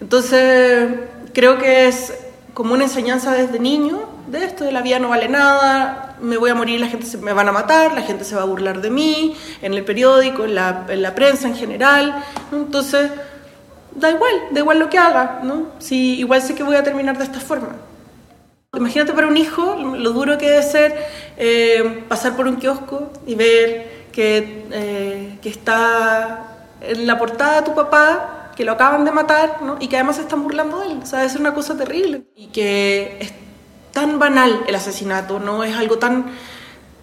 Entonces, 0.00 0.88
creo 1.32 1.58
que 1.58 1.88
es 1.88 2.12
como 2.54 2.74
una 2.74 2.84
enseñanza 2.84 3.32
desde 3.32 3.58
niño 3.58 4.08
de 4.26 4.44
esto, 4.44 4.64
de 4.64 4.72
la 4.72 4.82
vida 4.82 4.98
no 4.98 5.08
vale 5.08 5.28
nada, 5.28 6.16
me 6.20 6.36
voy 6.36 6.50
a 6.50 6.54
morir, 6.54 6.80
la 6.80 6.88
gente 6.88 7.06
se, 7.06 7.18
me 7.18 7.32
van 7.32 7.48
a 7.48 7.52
matar, 7.52 7.92
la 7.92 8.02
gente 8.02 8.24
se 8.24 8.34
va 8.34 8.42
a 8.42 8.46
burlar 8.46 8.80
de 8.80 8.90
mí, 8.90 9.36
en 9.62 9.74
el 9.74 9.84
periódico, 9.84 10.44
en 10.44 10.54
la, 10.54 10.86
en 10.88 11.02
la 11.02 11.14
prensa 11.14 11.48
en 11.48 11.56
general. 11.56 12.24
Entonces, 12.52 13.10
da 13.94 14.10
igual, 14.10 14.32
da 14.50 14.60
igual 14.60 14.78
lo 14.78 14.88
que 14.88 14.98
haga, 14.98 15.40
¿no? 15.42 15.68
Si 15.78 16.18
igual 16.18 16.42
sé 16.42 16.54
que 16.54 16.62
voy 16.62 16.76
a 16.76 16.82
terminar 16.82 17.18
de 17.18 17.24
esta 17.24 17.40
forma. 17.40 17.76
Imagínate 18.74 19.12
para 19.12 19.26
un 19.26 19.36
hijo 19.36 19.76
lo 19.76 20.12
duro 20.12 20.38
que 20.38 20.48
debe 20.48 20.62
ser 20.62 20.96
eh, 21.36 22.04
pasar 22.08 22.34
por 22.34 22.46
un 22.46 22.56
kiosco 22.56 23.12
y 23.26 23.34
ver 23.34 24.06
que, 24.12 24.66
eh, 24.70 25.38
que 25.42 25.50
está 25.50 26.68
en 26.80 27.06
la 27.06 27.18
portada 27.18 27.64
tu 27.64 27.74
papá 27.74 28.50
que 28.56 28.64
lo 28.64 28.72
acaban 28.72 29.04
de 29.04 29.12
matar 29.12 29.60
¿no? 29.60 29.76
y 29.78 29.88
que 29.88 29.96
además 29.96 30.16
se 30.16 30.22
están 30.22 30.42
burlando 30.42 30.80
de 30.80 30.92
él. 30.92 31.00
O 31.02 31.06
sea, 31.06 31.22
es 31.22 31.36
una 31.36 31.52
cosa 31.52 31.76
terrible. 31.76 32.24
Y 32.34 32.46
que 32.46 33.18
es 33.20 33.34
tan 33.92 34.18
banal 34.18 34.64
el 34.66 34.74
asesinato, 34.74 35.38
no 35.38 35.64
es 35.64 35.76
algo 35.76 35.98
tan 35.98 36.32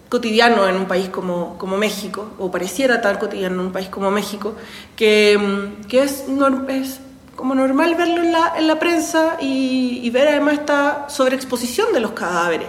cotidiano 0.08 0.68
en 0.68 0.74
un 0.74 0.86
país 0.86 1.08
como, 1.08 1.56
como 1.56 1.76
México, 1.76 2.32
o 2.40 2.50
pareciera 2.50 3.00
tan 3.00 3.16
cotidiano 3.18 3.54
en 3.60 3.66
un 3.68 3.72
país 3.72 3.88
como 3.88 4.10
México, 4.10 4.56
que, 4.96 5.70
que 5.88 6.02
es, 6.02 6.24
es 6.68 7.00
como 7.40 7.54
normal 7.54 7.94
verlo 7.94 8.22
en 8.22 8.32
la, 8.32 8.52
en 8.58 8.66
la 8.66 8.78
prensa 8.78 9.38
y, 9.40 10.00
y 10.02 10.10
ver 10.10 10.28
además 10.28 10.54
esta 10.54 11.08
sobreexposición 11.08 11.92
de 11.94 12.00
los 12.00 12.12
cadáveres. 12.12 12.68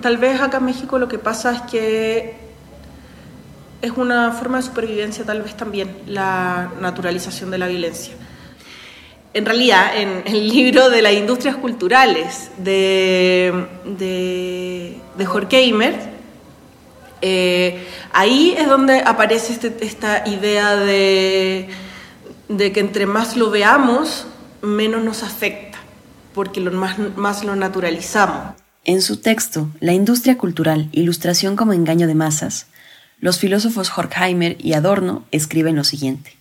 Tal 0.00 0.16
vez 0.16 0.40
acá 0.40 0.58
en 0.58 0.66
México 0.66 0.98
lo 0.98 1.08
que 1.08 1.18
pasa 1.18 1.52
es 1.52 1.62
que 1.62 2.36
es 3.82 3.90
una 3.96 4.30
forma 4.30 4.58
de 4.58 4.62
supervivencia 4.62 5.24
tal 5.24 5.42
vez 5.42 5.56
también 5.56 5.96
la 6.06 6.70
naturalización 6.80 7.50
de 7.50 7.58
la 7.58 7.66
violencia. 7.66 8.14
En 9.34 9.44
realidad, 9.44 9.96
en 9.96 10.22
el 10.26 10.48
libro 10.48 10.88
de 10.88 11.02
las 11.02 11.14
industrias 11.14 11.56
culturales 11.56 12.52
de, 12.58 13.66
de, 13.84 14.98
de 15.16 15.26
Horkheimer, 15.26 16.12
eh, 17.22 17.86
ahí 18.12 18.54
es 18.56 18.68
donde 18.68 19.00
aparece 19.00 19.54
este, 19.54 19.74
esta 19.80 20.22
idea 20.28 20.76
de, 20.76 21.68
de, 22.56 22.72
que 22.72 22.80
entre 22.80 23.06
más 23.06 23.36
lo 23.36 23.50
veamos, 23.50 24.26
menos 24.62 25.02
nos 25.02 25.22
afecta, 25.22 25.78
porque 26.34 26.60
lo 26.60 26.72
más, 26.72 26.98
más 27.16 27.44
lo 27.44 27.56
naturalizamos. 27.56 28.54
En 28.84 29.00
su 29.02 29.18
texto, 29.18 29.70
La 29.80 29.92
industria 29.92 30.38
cultural, 30.38 30.88
ilustración 30.92 31.56
como 31.56 31.72
engaño 31.72 32.06
de 32.06 32.14
masas, 32.14 32.66
los 33.20 33.38
filósofos 33.38 33.96
Horkheimer 33.96 34.56
y 34.58 34.72
Adorno 34.72 35.24
escriben 35.30 35.76
lo 35.76 35.84
siguiente. 35.84 36.36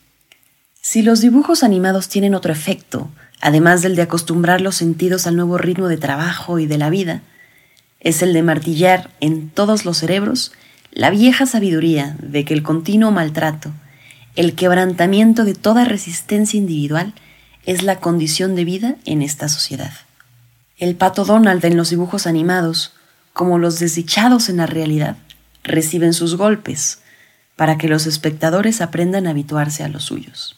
Si 0.82 1.04
los 1.04 1.22
dibujos 1.22 1.62
animados 1.64 2.10
tienen 2.10 2.34
otro 2.34 2.52
efecto, 2.52 3.10
además 3.40 3.84
del 3.84 3.96
de 3.96 4.02
acostumbrar 4.02 4.62
los 4.62 4.76
sentidos 4.76 5.28
al 5.28 5.36
nuevo 5.36 5.60
ritmo 5.60 5.88
de 5.88 5.98
trabajo 5.98 6.58
y 6.58 6.66
de 6.66 6.80
la 6.80 6.90
vida, 6.90 7.22
es 8.00 8.24
el 8.24 8.34
de 8.34 8.42
martillar 8.42 9.12
en 9.20 9.50
todos 9.52 9.86
los 9.86 10.00
cerebros 10.00 10.52
la 10.92 11.12
vieja 11.12 11.46
sabiduría 11.46 12.18
de 12.20 12.44
que 12.46 12.56
el 12.56 12.64
continuo 12.64 13.12
maltrato, 13.12 13.72
el 14.36 14.56
quebrantamiento 14.56 15.44
de 15.44 15.54
toda 15.54 15.86
resistencia 15.86 16.58
individual, 16.58 17.14
es 17.66 17.84
la 17.84 18.00
condición 18.00 18.56
de 18.56 18.66
vida 18.66 18.96
en 19.06 19.22
esta 19.22 19.48
sociedad. 19.50 19.92
El 20.78 20.96
pato 20.96 21.26
Donald 21.26 21.64
en 21.66 21.78
los 21.78 21.90
dibujos 21.90 22.26
animados, 22.26 22.94
como 23.34 23.60
los 23.60 23.80
desdichados 23.80 24.50
en 24.50 24.58
la 24.58 24.66
realidad, 24.66 25.18
reciben 25.64 26.14
sus 26.14 26.36
golpes, 26.36 27.02
para 27.56 27.78
que 27.78 27.88
los 27.88 28.08
espectadores 28.08 28.82
aprendan 28.82 29.28
a 29.28 29.32
habituarse 29.32 29.84
a 29.84 29.88
los 29.88 30.06
suyos. 30.06 30.58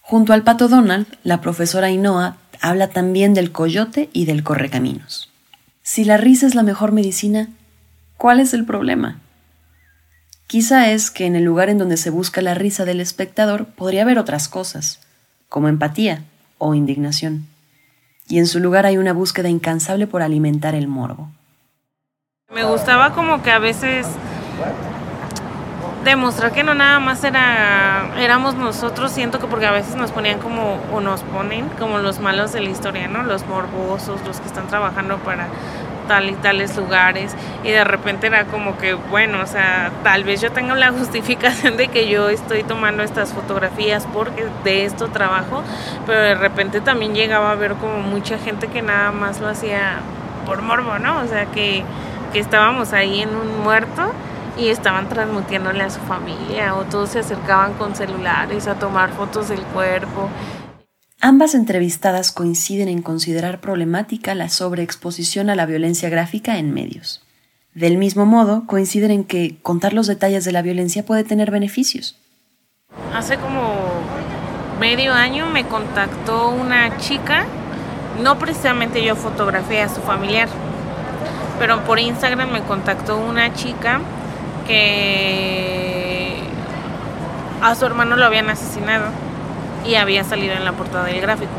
Junto 0.00 0.32
al 0.32 0.42
pato 0.42 0.68
Donald, 0.68 1.06
la 1.22 1.40
profesora 1.40 1.86
Ainhoa 1.86 2.38
habla 2.60 2.88
también 2.88 3.34
del 3.34 3.52
coyote 3.52 4.08
y 4.12 4.24
del 4.24 4.42
correcaminos. 4.42 5.30
Si 5.82 6.04
la 6.04 6.16
risa 6.16 6.46
es 6.46 6.54
la 6.54 6.62
mejor 6.62 6.90
medicina, 6.92 7.48
¿cuál 8.16 8.40
es 8.40 8.54
el 8.54 8.64
problema? 8.64 9.20
Quizá 10.46 10.90
es 10.90 11.10
que 11.10 11.26
en 11.26 11.34
el 11.34 11.42
lugar 11.42 11.68
en 11.70 11.78
donde 11.78 11.96
se 11.96 12.10
busca 12.10 12.40
la 12.40 12.54
risa 12.54 12.84
del 12.84 13.00
espectador 13.00 13.66
podría 13.66 14.02
haber 14.02 14.18
otras 14.18 14.48
cosas, 14.48 15.00
como 15.48 15.68
empatía 15.68 16.22
o 16.58 16.74
indignación, 16.74 17.46
y 18.28 18.38
en 18.38 18.46
su 18.46 18.60
lugar 18.60 18.86
hay 18.86 18.96
una 18.96 19.12
búsqueda 19.12 19.48
incansable 19.48 20.06
por 20.06 20.22
alimentar 20.22 20.74
el 20.74 20.86
morbo. 20.86 21.30
Me 22.52 22.64
gustaba 22.64 23.12
como 23.12 23.42
que 23.42 23.50
a 23.50 23.58
veces 23.58 24.06
demostrar 26.04 26.52
que 26.52 26.62
no 26.62 26.74
nada 26.74 27.00
más 27.00 27.24
era 27.24 28.12
éramos 28.16 28.54
nosotros, 28.54 29.10
siento 29.10 29.40
que 29.40 29.48
porque 29.48 29.66
a 29.66 29.72
veces 29.72 29.96
nos 29.96 30.12
ponían 30.12 30.38
como 30.38 30.80
o 30.92 31.00
nos 31.00 31.22
ponen 31.22 31.68
como 31.70 31.98
los 31.98 32.20
malos 32.20 32.52
de 32.52 32.60
la 32.60 32.70
historia, 32.70 33.08
¿no? 33.08 33.24
Los 33.24 33.44
morbosos, 33.46 34.24
los 34.24 34.38
que 34.38 34.46
están 34.46 34.68
trabajando 34.68 35.18
para 35.18 35.48
tal 36.06 36.30
y 36.30 36.34
tales 36.34 36.76
lugares 36.76 37.34
y 37.64 37.70
de 37.70 37.84
repente 37.84 38.26
era 38.26 38.44
como 38.46 38.78
que 38.78 38.94
bueno, 38.94 39.40
o 39.42 39.46
sea, 39.46 39.90
tal 40.02 40.24
vez 40.24 40.40
yo 40.40 40.50
tenga 40.52 40.74
la 40.74 40.92
justificación 40.98 41.76
de 41.76 41.88
que 41.88 42.08
yo 42.08 42.28
estoy 42.28 42.62
tomando 42.62 43.02
estas 43.02 43.32
fotografías 43.32 44.06
porque 44.12 44.46
de 44.64 44.84
esto 44.84 45.08
trabajo, 45.08 45.62
pero 46.06 46.20
de 46.20 46.34
repente 46.34 46.80
también 46.80 47.14
llegaba 47.14 47.52
a 47.52 47.54
ver 47.54 47.74
como 47.74 47.98
mucha 47.98 48.38
gente 48.38 48.68
que 48.68 48.82
nada 48.82 49.12
más 49.12 49.40
lo 49.40 49.48
hacía 49.48 50.00
por 50.46 50.62
morbo, 50.62 50.98
¿no? 50.98 51.20
O 51.20 51.26
sea, 51.26 51.46
que, 51.46 51.82
que 52.32 52.38
estábamos 52.38 52.92
ahí 52.92 53.20
en 53.22 53.34
un 53.34 53.62
muerto 53.62 54.12
y 54.56 54.68
estaban 54.68 55.08
transmitiéndole 55.08 55.82
a 55.82 55.90
su 55.90 56.00
familia 56.00 56.74
o 56.74 56.84
todos 56.84 57.10
se 57.10 57.18
acercaban 57.18 57.74
con 57.74 57.94
celulares 57.94 58.66
a 58.66 58.74
tomar 58.74 59.10
fotos 59.10 59.48
del 59.48 59.62
cuerpo. 59.62 60.30
Ambas 61.28 61.56
entrevistadas 61.56 62.30
coinciden 62.30 62.86
en 62.86 63.02
considerar 63.02 63.60
problemática 63.60 64.36
la 64.36 64.48
sobreexposición 64.48 65.50
a 65.50 65.56
la 65.56 65.66
violencia 65.66 66.08
gráfica 66.08 66.56
en 66.58 66.72
medios. 66.72 67.20
Del 67.74 67.98
mismo 67.98 68.26
modo, 68.26 68.64
coinciden 68.68 69.10
en 69.10 69.24
que 69.24 69.56
contar 69.60 69.92
los 69.92 70.06
detalles 70.06 70.44
de 70.44 70.52
la 70.52 70.62
violencia 70.62 71.04
puede 71.04 71.24
tener 71.24 71.50
beneficios. 71.50 72.16
Hace 73.12 73.38
como 73.38 73.74
medio 74.78 75.12
año 75.14 75.48
me 75.48 75.66
contactó 75.66 76.50
una 76.50 76.96
chica, 76.98 77.44
no 78.22 78.38
precisamente 78.38 79.04
yo 79.04 79.16
fotografié 79.16 79.82
a 79.82 79.88
su 79.88 80.02
familiar, 80.02 80.48
pero 81.58 81.82
por 81.82 81.98
Instagram 81.98 82.52
me 82.52 82.60
contactó 82.60 83.16
una 83.16 83.52
chica 83.52 84.00
que 84.68 86.36
a 87.60 87.74
su 87.74 87.84
hermano 87.84 88.14
lo 88.14 88.26
habían 88.26 88.48
asesinado 88.48 89.25
y 89.86 89.94
había 89.94 90.24
salido 90.24 90.54
en 90.54 90.64
la 90.64 90.72
portada 90.72 91.04
del 91.04 91.20
gráfico. 91.20 91.52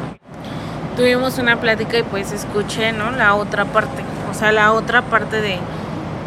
Tuvimos 0.96 1.38
una 1.38 1.58
plática 1.58 1.98
y 2.00 2.04
pues 2.04 2.32
escuché, 2.32 2.92
¿no? 2.92 3.12
La 3.12 3.36
otra 3.36 3.66
parte, 3.66 4.04
o 4.30 4.34
sea, 4.34 4.52
la 4.52 4.74
otra 4.74 5.04
parte 5.04 5.42
de, 5.42 5.60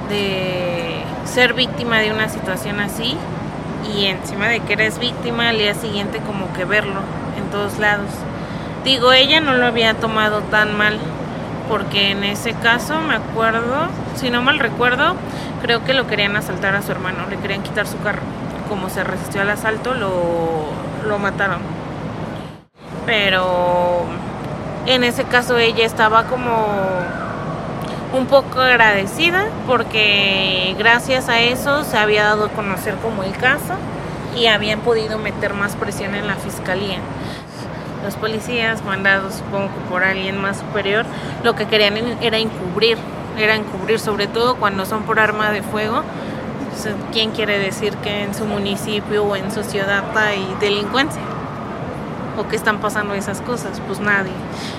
de 0.09 1.03
ser 1.25 1.55
víctima 1.55 1.99
de 1.99 2.13
una 2.13 2.29
situación 2.29 2.81
así 2.81 3.17
y 3.95 4.07
encima 4.07 4.49
de 4.49 4.61
que 4.61 4.75
eres 4.75 4.99
víctima 4.99 5.49
al 5.49 5.59
día 5.59 5.75
siguiente 5.75 6.21
como 6.21 6.53
que 6.53 6.65
verlo 6.65 7.01
en 7.37 7.51
todos 7.51 7.79
lados. 7.79 8.11
Digo, 8.85 9.13
ella 9.13 9.41
no 9.41 9.55
lo 9.55 9.67
había 9.67 9.95
tomado 9.95 10.41
tan 10.43 10.77
mal 10.77 10.99
porque 11.69 12.11
en 12.11 12.25
ese 12.25 12.53
caso 12.55 13.01
me 13.01 13.15
acuerdo, 13.15 13.89
si 14.17 14.31
no 14.31 14.43
mal 14.43 14.59
recuerdo, 14.59 15.15
creo 15.63 15.85
que 15.85 15.95
lo 15.95 16.07
querían 16.07 16.35
asaltar 16.37 16.75
a 16.75 16.83
su 16.83 16.91
hermano, 16.91 17.27
le 17.29 17.37
querían 17.37 17.63
quitar 17.63 17.87
su 17.87 17.99
carro. 18.01 18.23
Como 18.69 18.89
se 18.89 19.05
resistió 19.05 19.43
al 19.43 19.51
asalto, 19.51 19.95
lo, 19.95 20.67
lo 21.07 21.19
mataron. 21.19 21.80
Pero 23.11 24.05
en 24.87 25.03
ese 25.03 25.25
caso 25.25 25.59
ella 25.59 25.85
estaba 25.85 26.27
como 26.27 26.68
un 28.12 28.27
poco 28.27 28.61
agradecida 28.61 29.46
porque 29.66 30.77
gracias 30.79 31.29
a 31.29 31.40
eso 31.40 31.83
se 31.83 31.99
había 31.99 32.23
dado 32.23 32.44
a 32.44 32.49
conocer 32.51 32.94
como 33.03 33.25
el 33.25 33.33
caso 33.33 33.75
y 34.37 34.46
habían 34.46 34.79
podido 34.79 35.18
meter 35.18 35.55
más 35.55 35.75
presión 35.75 36.14
en 36.14 36.29
la 36.29 36.37
fiscalía. 36.37 36.99
Los 38.05 38.14
policías 38.14 38.85
mandados 38.85 39.35
supongo 39.35 39.70
por 39.90 40.05
alguien 40.05 40.40
más 40.40 40.59
superior 40.59 41.05
lo 41.42 41.57
que 41.57 41.66
querían 41.66 41.96
era 42.23 42.38
encubrir 42.38 42.96
era 43.37 43.57
encubrir, 43.57 43.99
sobre 43.99 44.29
todo 44.29 44.55
cuando 44.55 44.87
son 44.87 45.03
por 45.03 45.18
arma 45.18 45.51
de 45.51 45.62
fuego. 45.62 46.05
¿Quién 47.11 47.33
quiere 47.33 47.59
decir 47.59 47.92
que 47.96 48.23
en 48.23 48.37
su 48.37 48.44
municipio 48.44 49.25
o 49.25 49.35
en 49.35 49.51
su 49.51 49.64
ciudad 49.64 50.05
hay 50.16 50.46
delincuencia? 50.61 51.20
¿O 52.37 52.49
que 52.49 52.57
están 52.57 52.81
pasando 52.81 53.14
esas 53.14 53.40
cosas? 53.40 53.81
Pues 53.87 54.01
nadie. 54.01 54.33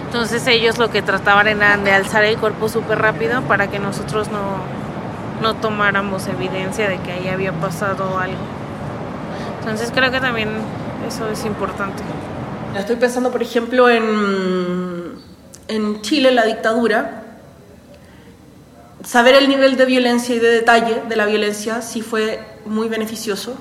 Entonces 0.05 0.45
ellos 0.47 0.77
lo 0.77 0.89
que 0.89 1.01
trataban 1.01 1.47
era 1.47 1.77
de 1.77 1.91
alzar 1.91 2.23
el 2.23 2.37
cuerpo 2.37 2.69
súper 2.69 2.99
rápido 2.99 3.41
para 3.41 3.67
que 3.69 3.79
nosotros 3.79 4.29
no, 4.31 4.57
no 5.41 5.55
tomáramos 5.55 6.27
evidencia 6.27 6.87
de 6.87 6.99
que 6.99 7.11
ahí 7.11 7.27
había 7.27 7.51
pasado 7.51 8.17
algo. 8.17 8.61
Entonces 9.59 9.91
creo 9.93 10.11
que 10.11 10.19
también 10.19 10.49
eso 11.07 11.29
es 11.29 11.45
importante. 11.45 12.03
Estoy 12.77 12.95
pensando, 12.95 13.31
por 13.31 13.41
ejemplo, 13.41 13.89
en, 13.89 15.15
en 15.67 16.01
Chile, 16.01 16.31
la 16.31 16.45
dictadura, 16.45 17.23
saber 19.03 19.35
el 19.35 19.49
nivel 19.49 19.75
de 19.77 19.85
violencia 19.85 20.35
y 20.35 20.39
de 20.39 20.49
detalle 20.49 21.01
de 21.07 21.15
la 21.15 21.25
violencia 21.25 21.81
sí 21.81 22.01
fue 22.01 22.39
muy 22.65 22.87
beneficioso 22.87 23.55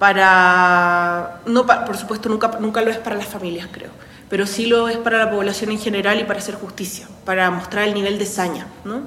para, 0.00 1.42
no 1.46 1.64
por 1.64 1.96
supuesto 1.96 2.28
nunca, 2.28 2.50
nunca 2.58 2.80
lo 2.80 2.90
es 2.90 2.96
para 2.96 3.14
las 3.14 3.26
familias 3.26 3.68
creo, 3.70 3.90
pero 4.28 4.46
sí 4.48 4.66
lo 4.66 4.88
es 4.88 4.96
para 4.96 5.18
la 5.18 5.30
población 5.30 5.70
en 5.70 5.78
general 5.78 6.18
y 6.18 6.24
para 6.24 6.40
hacer 6.40 6.56
justicia, 6.56 7.06
para 7.24 7.48
mostrar 7.52 7.86
el 7.86 7.94
nivel 7.94 8.18
de 8.18 8.26
saña. 8.26 8.66
¿no? 8.84 9.02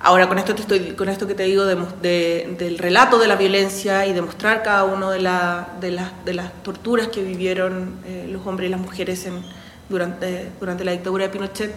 Ahora 0.00 0.28
con 0.28 0.38
esto, 0.38 0.54
te 0.54 0.62
estoy, 0.62 0.80
con 0.92 1.08
esto 1.08 1.26
que 1.26 1.34
te 1.34 1.42
digo 1.42 1.64
de, 1.64 2.54
del 2.56 2.78
relato 2.78 3.18
de 3.18 3.26
la 3.26 3.34
violencia 3.34 4.06
y 4.06 4.12
de 4.12 4.22
mostrar 4.22 4.62
cada 4.62 4.84
una 4.84 5.10
de, 5.10 5.20
la, 5.20 5.70
de, 5.80 5.98
de 6.24 6.34
las 6.34 6.62
torturas 6.62 7.08
que 7.08 7.24
vivieron 7.24 7.96
eh, 8.06 8.28
los 8.30 8.46
hombres 8.46 8.68
y 8.68 8.70
las 8.70 8.80
mujeres 8.80 9.26
en, 9.26 9.42
durante, 9.88 10.52
durante 10.60 10.84
la 10.84 10.92
dictadura 10.92 11.24
de 11.24 11.30
Pinochet, 11.30 11.74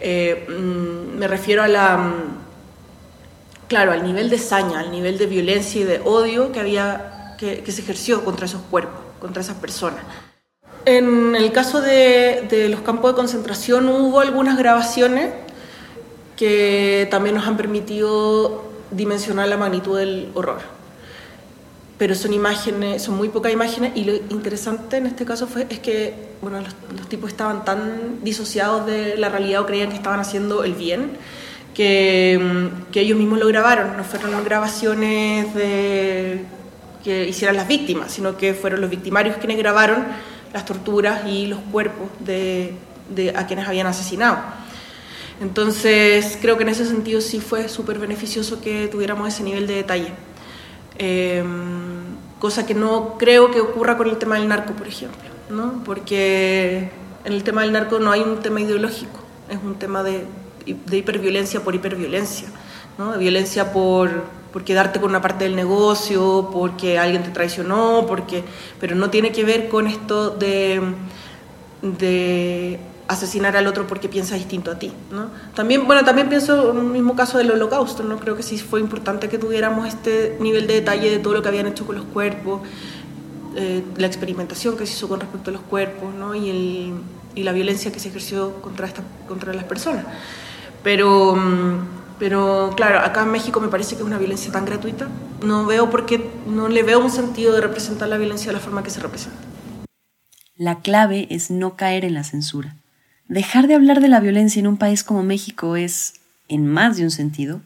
eh, 0.00 0.46
mm, 0.48 1.18
me 1.18 1.28
refiero 1.28 1.62
a 1.62 1.68
la, 1.68 1.96
mm, 1.98 2.44
claro, 3.68 3.92
al 3.92 4.04
nivel 4.04 4.30
de 4.30 4.38
saña, 4.38 4.80
al 4.80 4.90
nivel 4.90 5.18
de 5.18 5.26
violencia 5.26 5.80
y 5.80 5.84
de 5.84 6.00
odio 6.00 6.52
que, 6.52 6.60
había, 6.60 7.13
que, 7.64 7.72
se 7.72 7.82
ejerció 7.82 8.24
contra 8.24 8.46
esos 8.46 8.62
cuerpos, 8.62 9.00
contra 9.20 9.42
esas 9.42 9.56
personas. 9.56 10.04
En 10.84 11.34
el 11.34 11.52
caso 11.52 11.80
de, 11.80 12.46
de, 12.48 12.68
los 12.68 12.80
campos 12.80 13.12
de 13.12 13.16
concentración 13.16 13.88
hubo 13.88 14.20
algunas 14.20 14.58
grabaciones 14.58 15.32
que 16.36 17.08
también 17.10 17.34
nos 17.34 17.46
han 17.46 17.56
permitido 17.56 18.64
dimensionar 18.90 19.48
la 19.48 19.56
magnitud 19.56 19.98
del 19.98 20.30
horror. 20.34 20.60
pero 21.98 22.14
son 22.14 22.32
imágenes, 22.32 23.02
son 23.02 23.16
muy 23.16 23.28
pocas 23.28 23.52
imágenes 23.52 23.92
y 23.94 24.04
lo 24.04 24.14
interesante 24.30 24.96
en 24.96 25.06
este 25.06 25.24
caso 25.24 25.46
fue 25.46 25.66
es 25.70 25.78
que 25.78 26.12
bueno, 26.42 26.60
los, 26.60 27.08
tipos 27.08 27.30
estaban 27.30 27.64
tan 27.64 28.22
disociados 28.22 28.84
de 28.84 29.16
la 29.16 29.28
realidad 29.28 29.62
o 29.62 29.66
creían 29.66 29.90
que 29.90 29.96
estaban 29.96 30.20
haciendo 30.20 30.64
el 30.64 30.74
bien 30.74 31.12
que, 31.72 32.70
que 32.92 33.00
ellos 33.00 33.18
mismos 33.18 33.38
lo 33.38 33.46
grabaron, 33.48 33.96
no 33.96 34.04
fueron 34.04 34.44
grabaciones 34.44 35.54
de, 35.54 36.13
que 37.04 37.28
hicieran 37.28 37.56
las 37.56 37.68
víctimas, 37.68 38.10
sino 38.10 38.36
que 38.36 38.54
fueron 38.54 38.80
los 38.80 38.88
victimarios 38.88 39.36
quienes 39.36 39.58
grabaron 39.58 40.06
las 40.52 40.64
torturas 40.64 41.26
y 41.26 41.46
los 41.46 41.58
cuerpos 41.70 42.08
de, 42.20 42.74
a 43.36 43.46
quienes 43.46 43.68
habían 43.68 43.86
asesinado. 43.86 44.38
Entonces 45.40 46.38
creo 46.40 46.56
que 46.56 46.62
en 46.62 46.70
ese 46.70 46.86
sentido 46.86 47.20
sí 47.20 47.40
fue 47.40 47.68
súper 47.68 47.98
beneficioso 47.98 48.60
que 48.60 48.88
tuviéramos 48.88 49.28
ese 49.28 49.42
nivel 49.42 49.66
de 49.66 49.74
detalle. 49.74 50.12
Em, 50.96 52.14
cosa 52.38 52.64
que 52.64 52.74
no 52.74 53.18
creo 53.18 53.50
que 53.50 53.60
ocurra 53.60 53.96
con 53.96 54.08
el 54.08 54.16
tema 54.16 54.36
del 54.36 54.48
narco, 54.48 54.74
por 54.74 54.86
ejemplo, 54.86 55.28
¿no? 55.50 55.82
porque 55.84 56.90
en 57.24 57.32
el 57.32 57.42
tema 57.42 57.62
del 57.62 57.72
narco 57.72 57.98
no 57.98 58.12
hay 58.12 58.20
un 58.20 58.40
tema 58.40 58.60
ideológico, 58.60 59.20
es 59.50 59.58
un 59.62 59.74
tema 59.74 60.02
de, 60.04 60.24
de 60.64 60.96
hiperviolencia 60.96 61.60
por 61.64 61.74
hiperviolencia, 61.74 62.48
¿no? 62.96 63.12
de 63.12 63.18
violencia 63.18 63.72
por, 63.72 64.24
por 64.54 64.62
quedarte 64.62 65.00
con 65.00 65.10
una 65.10 65.20
parte 65.20 65.42
del 65.42 65.56
negocio, 65.56 66.48
porque 66.52 66.96
alguien 66.96 67.24
te 67.24 67.30
traicionó, 67.30 68.04
porque, 68.06 68.44
pero 68.78 68.94
no 68.94 69.10
tiene 69.10 69.32
que 69.32 69.42
ver 69.42 69.68
con 69.68 69.88
esto 69.88 70.30
de, 70.30 70.80
de 71.82 72.78
asesinar 73.08 73.56
al 73.56 73.66
otro 73.66 73.88
porque 73.88 74.08
piensa 74.08 74.36
distinto 74.36 74.70
a 74.70 74.78
ti. 74.78 74.92
¿no? 75.10 75.26
También, 75.56 75.88
bueno, 75.88 76.04
también 76.04 76.28
pienso 76.28 76.70
en 76.70 76.78
el 76.78 76.84
mismo 76.84 77.16
caso 77.16 77.36
del 77.36 77.50
holocausto, 77.50 78.04
¿no? 78.04 78.16
creo 78.20 78.36
que 78.36 78.44
sí 78.44 78.56
fue 78.56 78.78
importante 78.78 79.28
que 79.28 79.38
tuviéramos 79.38 79.88
este 79.88 80.36
nivel 80.38 80.68
de 80.68 80.74
detalle 80.74 81.10
de 81.10 81.18
todo 81.18 81.34
lo 81.34 81.42
que 81.42 81.48
habían 81.48 81.66
hecho 81.66 81.84
con 81.84 81.96
los 81.96 82.04
cuerpos, 82.04 82.60
eh, 83.56 83.82
la 83.96 84.06
experimentación 84.06 84.76
que 84.76 84.86
se 84.86 84.92
hizo 84.92 85.08
con 85.08 85.18
respecto 85.18 85.50
a 85.50 85.52
los 85.52 85.62
cuerpos 85.62 86.14
¿no? 86.14 86.32
y, 86.36 86.48
el, 86.48 86.94
y 87.34 87.42
la 87.42 87.50
violencia 87.50 87.90
que 87.90 87.98
se 87.98 88.06
ejerció 88.06 88.62
contra, 88.62 88.86
esta, 88.86 89.02
contra 89.26 89.52
las 89.52 89.64
personas. 89.64 90.04
Pero, 90.84 91.34
mm, 91.34 92.03
pero 92.18 92.72
claro, 92.76 93.00
acá 93.00 93.22
en 93.22 93.30
México 93.30 93.60
me 93.60 93.68
parece 93.68 93.96
que 93.96 94.02
es 94.02 94.06
una 94.06 94.18
violencia 94.18 94.52
tan 94.52 94.64
gratuita, 94.64 95.08
no 95.42 95.66
veo 95.66 95.90
por 95.90 96.06
qué, 96.06 96.30
no 96.46 96.68
le 96.68 96.82
veo 96.82 97.00
un 97.00 97.10
sentido 97.10 97.52
de 97.54 97.60
representar 97.60 98.08
la 98.08 98.16
violencia 98.16 98.48
de 98.48 98.54
la 98.54 98.60
forma 98.60 98.82
que 98.82 98.90
se 98.90 99.00
representa. 99.00 99.38
La 100.56 100.80
clave 100.80 101.26
es 101.30 101.50
no 101.50 101.76
caer 101.76 102.04
en 102.04 102.14
la 102.14 102.24
censura 102.24 102.76
Dejar 103.28 103.68
de 103.68 103.74
hablar 103.74 104.00
de 104.00 104.08
la 104.08 104.20
violencia 104.20 104.60
en 104.60 104.66
un 104.66 104.76
país 104.76 105.02
como 105.02 105.22
México 105.22 105.76
es, 105.76 106.14
en 106.48 106.66
más 106.66 106.98
de 106.98 107.04
un 107.04 107.10
sentido, 107.10 107.62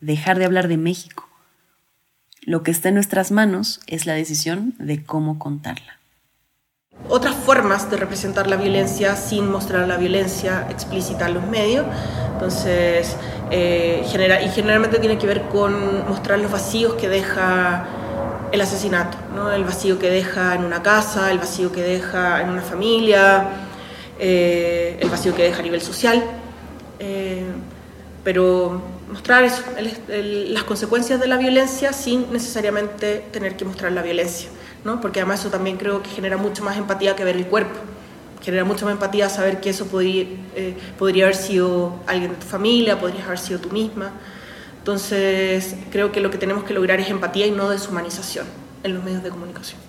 dejar 0.00 0.40
de 0.40 0.44
hablar 0.44 0.66
de 0.66 0.76
México. 0.76 1.28
Lo 2.42 2.64
que 2.64 2.72
está 2.72 2.88
en 2.88 2.96
nuestras 2.96 3.30
manos 3.30 3.80
es 3.86 4.06
la 4.06 4.14
decisión 4.14 4.74
de 4.78 5.04
cómo 5.04 5.38
contarla. 5.38 5.97
Otras 7.08 7.34
formas 7.34 7.90
de 7.90 7.96
representar 7.96 8.48
la 8.48 8.56
violencia 8.56 9.16
sin 9.16 9.50
mostrar 9.50 9.88
la 9.88 9.96
violencia 9.96 10.66
explícita 10.70 11.26
en 11.26 11.34
los 11.34 11.46
medios, 11.46 11.86
entonces, 12.34 13.16
eh, 13.50 14.04
genera, 14.10 14.42
y 14.42 14.48
generalmente 14.50 14.98
tiene 14.98 15.18
que 15.18 15.26
ver 15.26 15.42
con 15.48 16.06
mostrar 16.08 16.38
los 16.38 16.52
vacíos 16.52 16.94
que 16.94 17.08
deja 17.08 17.86
el 18.52 18.60
asesinato, 18.60 19.16
¿no? 19.34 19.50
el 19.52 19.64
vacío 19.64 19.98
que 19.98 20.10
deja 20.10 20.54
en 20.54 20.64
una 20.64 20.82
casa, 20.82 21.30
el 21.30 21.38
vacío 21.38 21.72
que 21.72 21.82
deja 21.82 22.40
en 22.42 22.50
una 22.50 22.62
familia, 22.62 23.44
eh, 24.18 24.98
el 25.00 25.08
vacío 25.10 25.34
que 25.34 25.42
deja 25.44 25.60
a 25.60 25.62
nivel 25.62 25.80
social, 25.80 26.22
eh, 26.98 27.44
pero 28.24 28.82
mostrar 29.10 29.44
eso, 29.44 29.62
las 30.08 30.64
consecuencias 30.64 31.20
de 31.20 31.26
la 31.26 31.36
violencia 31.36 31.92
sin 31.92 32.32
necesariamente 32.32 33.24
tener 33.32 33.56
que 33.56 33.64
mostrar 33.64 33.92
la 33.92 34.02
violencia, 34.02 34.48
¿no? 34.84 35.00
porque 35.00 35.20
además 35.20 35.40
eso 35.40 35.50
también 35.50 35.76
creo 35.76 36.02
que 36.02 36.10
genera 36.10 36.36
mucho 36.36 36.64
más 36.64 36.76
empatía 36.76 37.16
que 37.16 37.24
ver 37.24 37.36
el 37.36 37.46
cuerpo, 37.46 37.78
genera 38.42 38.64
mucha 38.64 38.84
más 38.84 38.92
empatía 38.92 39.28
saber 39.28 39.60
que 39.60 39.70
eso 39.70 39.86
podría, 39.86 40.24
eh, 40.54 40.76
podría 40.98 41.24
haber 41.24 41.36
sido 41.36 42.00
alguien 42.06 42.32
de 42.32 42.36
tu 42.36 42.46
familia, 42.46 42.98
podría 42.98 43.24
haber 43.24 43.38
sido 43.38 43.60
tú 43.60 43.70
misma. 43.70 44.12
Entonces 44.78 45.74
creo 45.90 46.12
que 46.12 46.20
lo 46.20 46.30
que 46.30 46.38
tenemos 46.38 46.64
que 46.64 46.72
lograr 46.72 47.00
es 47.00 47.10
empatía 47.10 47.46
y 47.46 47.50
no 47.50 47.68
deshumanización 47.68 48.46
en 48.82 48.94
los 48.94 49.04
medios 49.04 49.22
de 49.22 49.30
comunicación. 49.30 49.87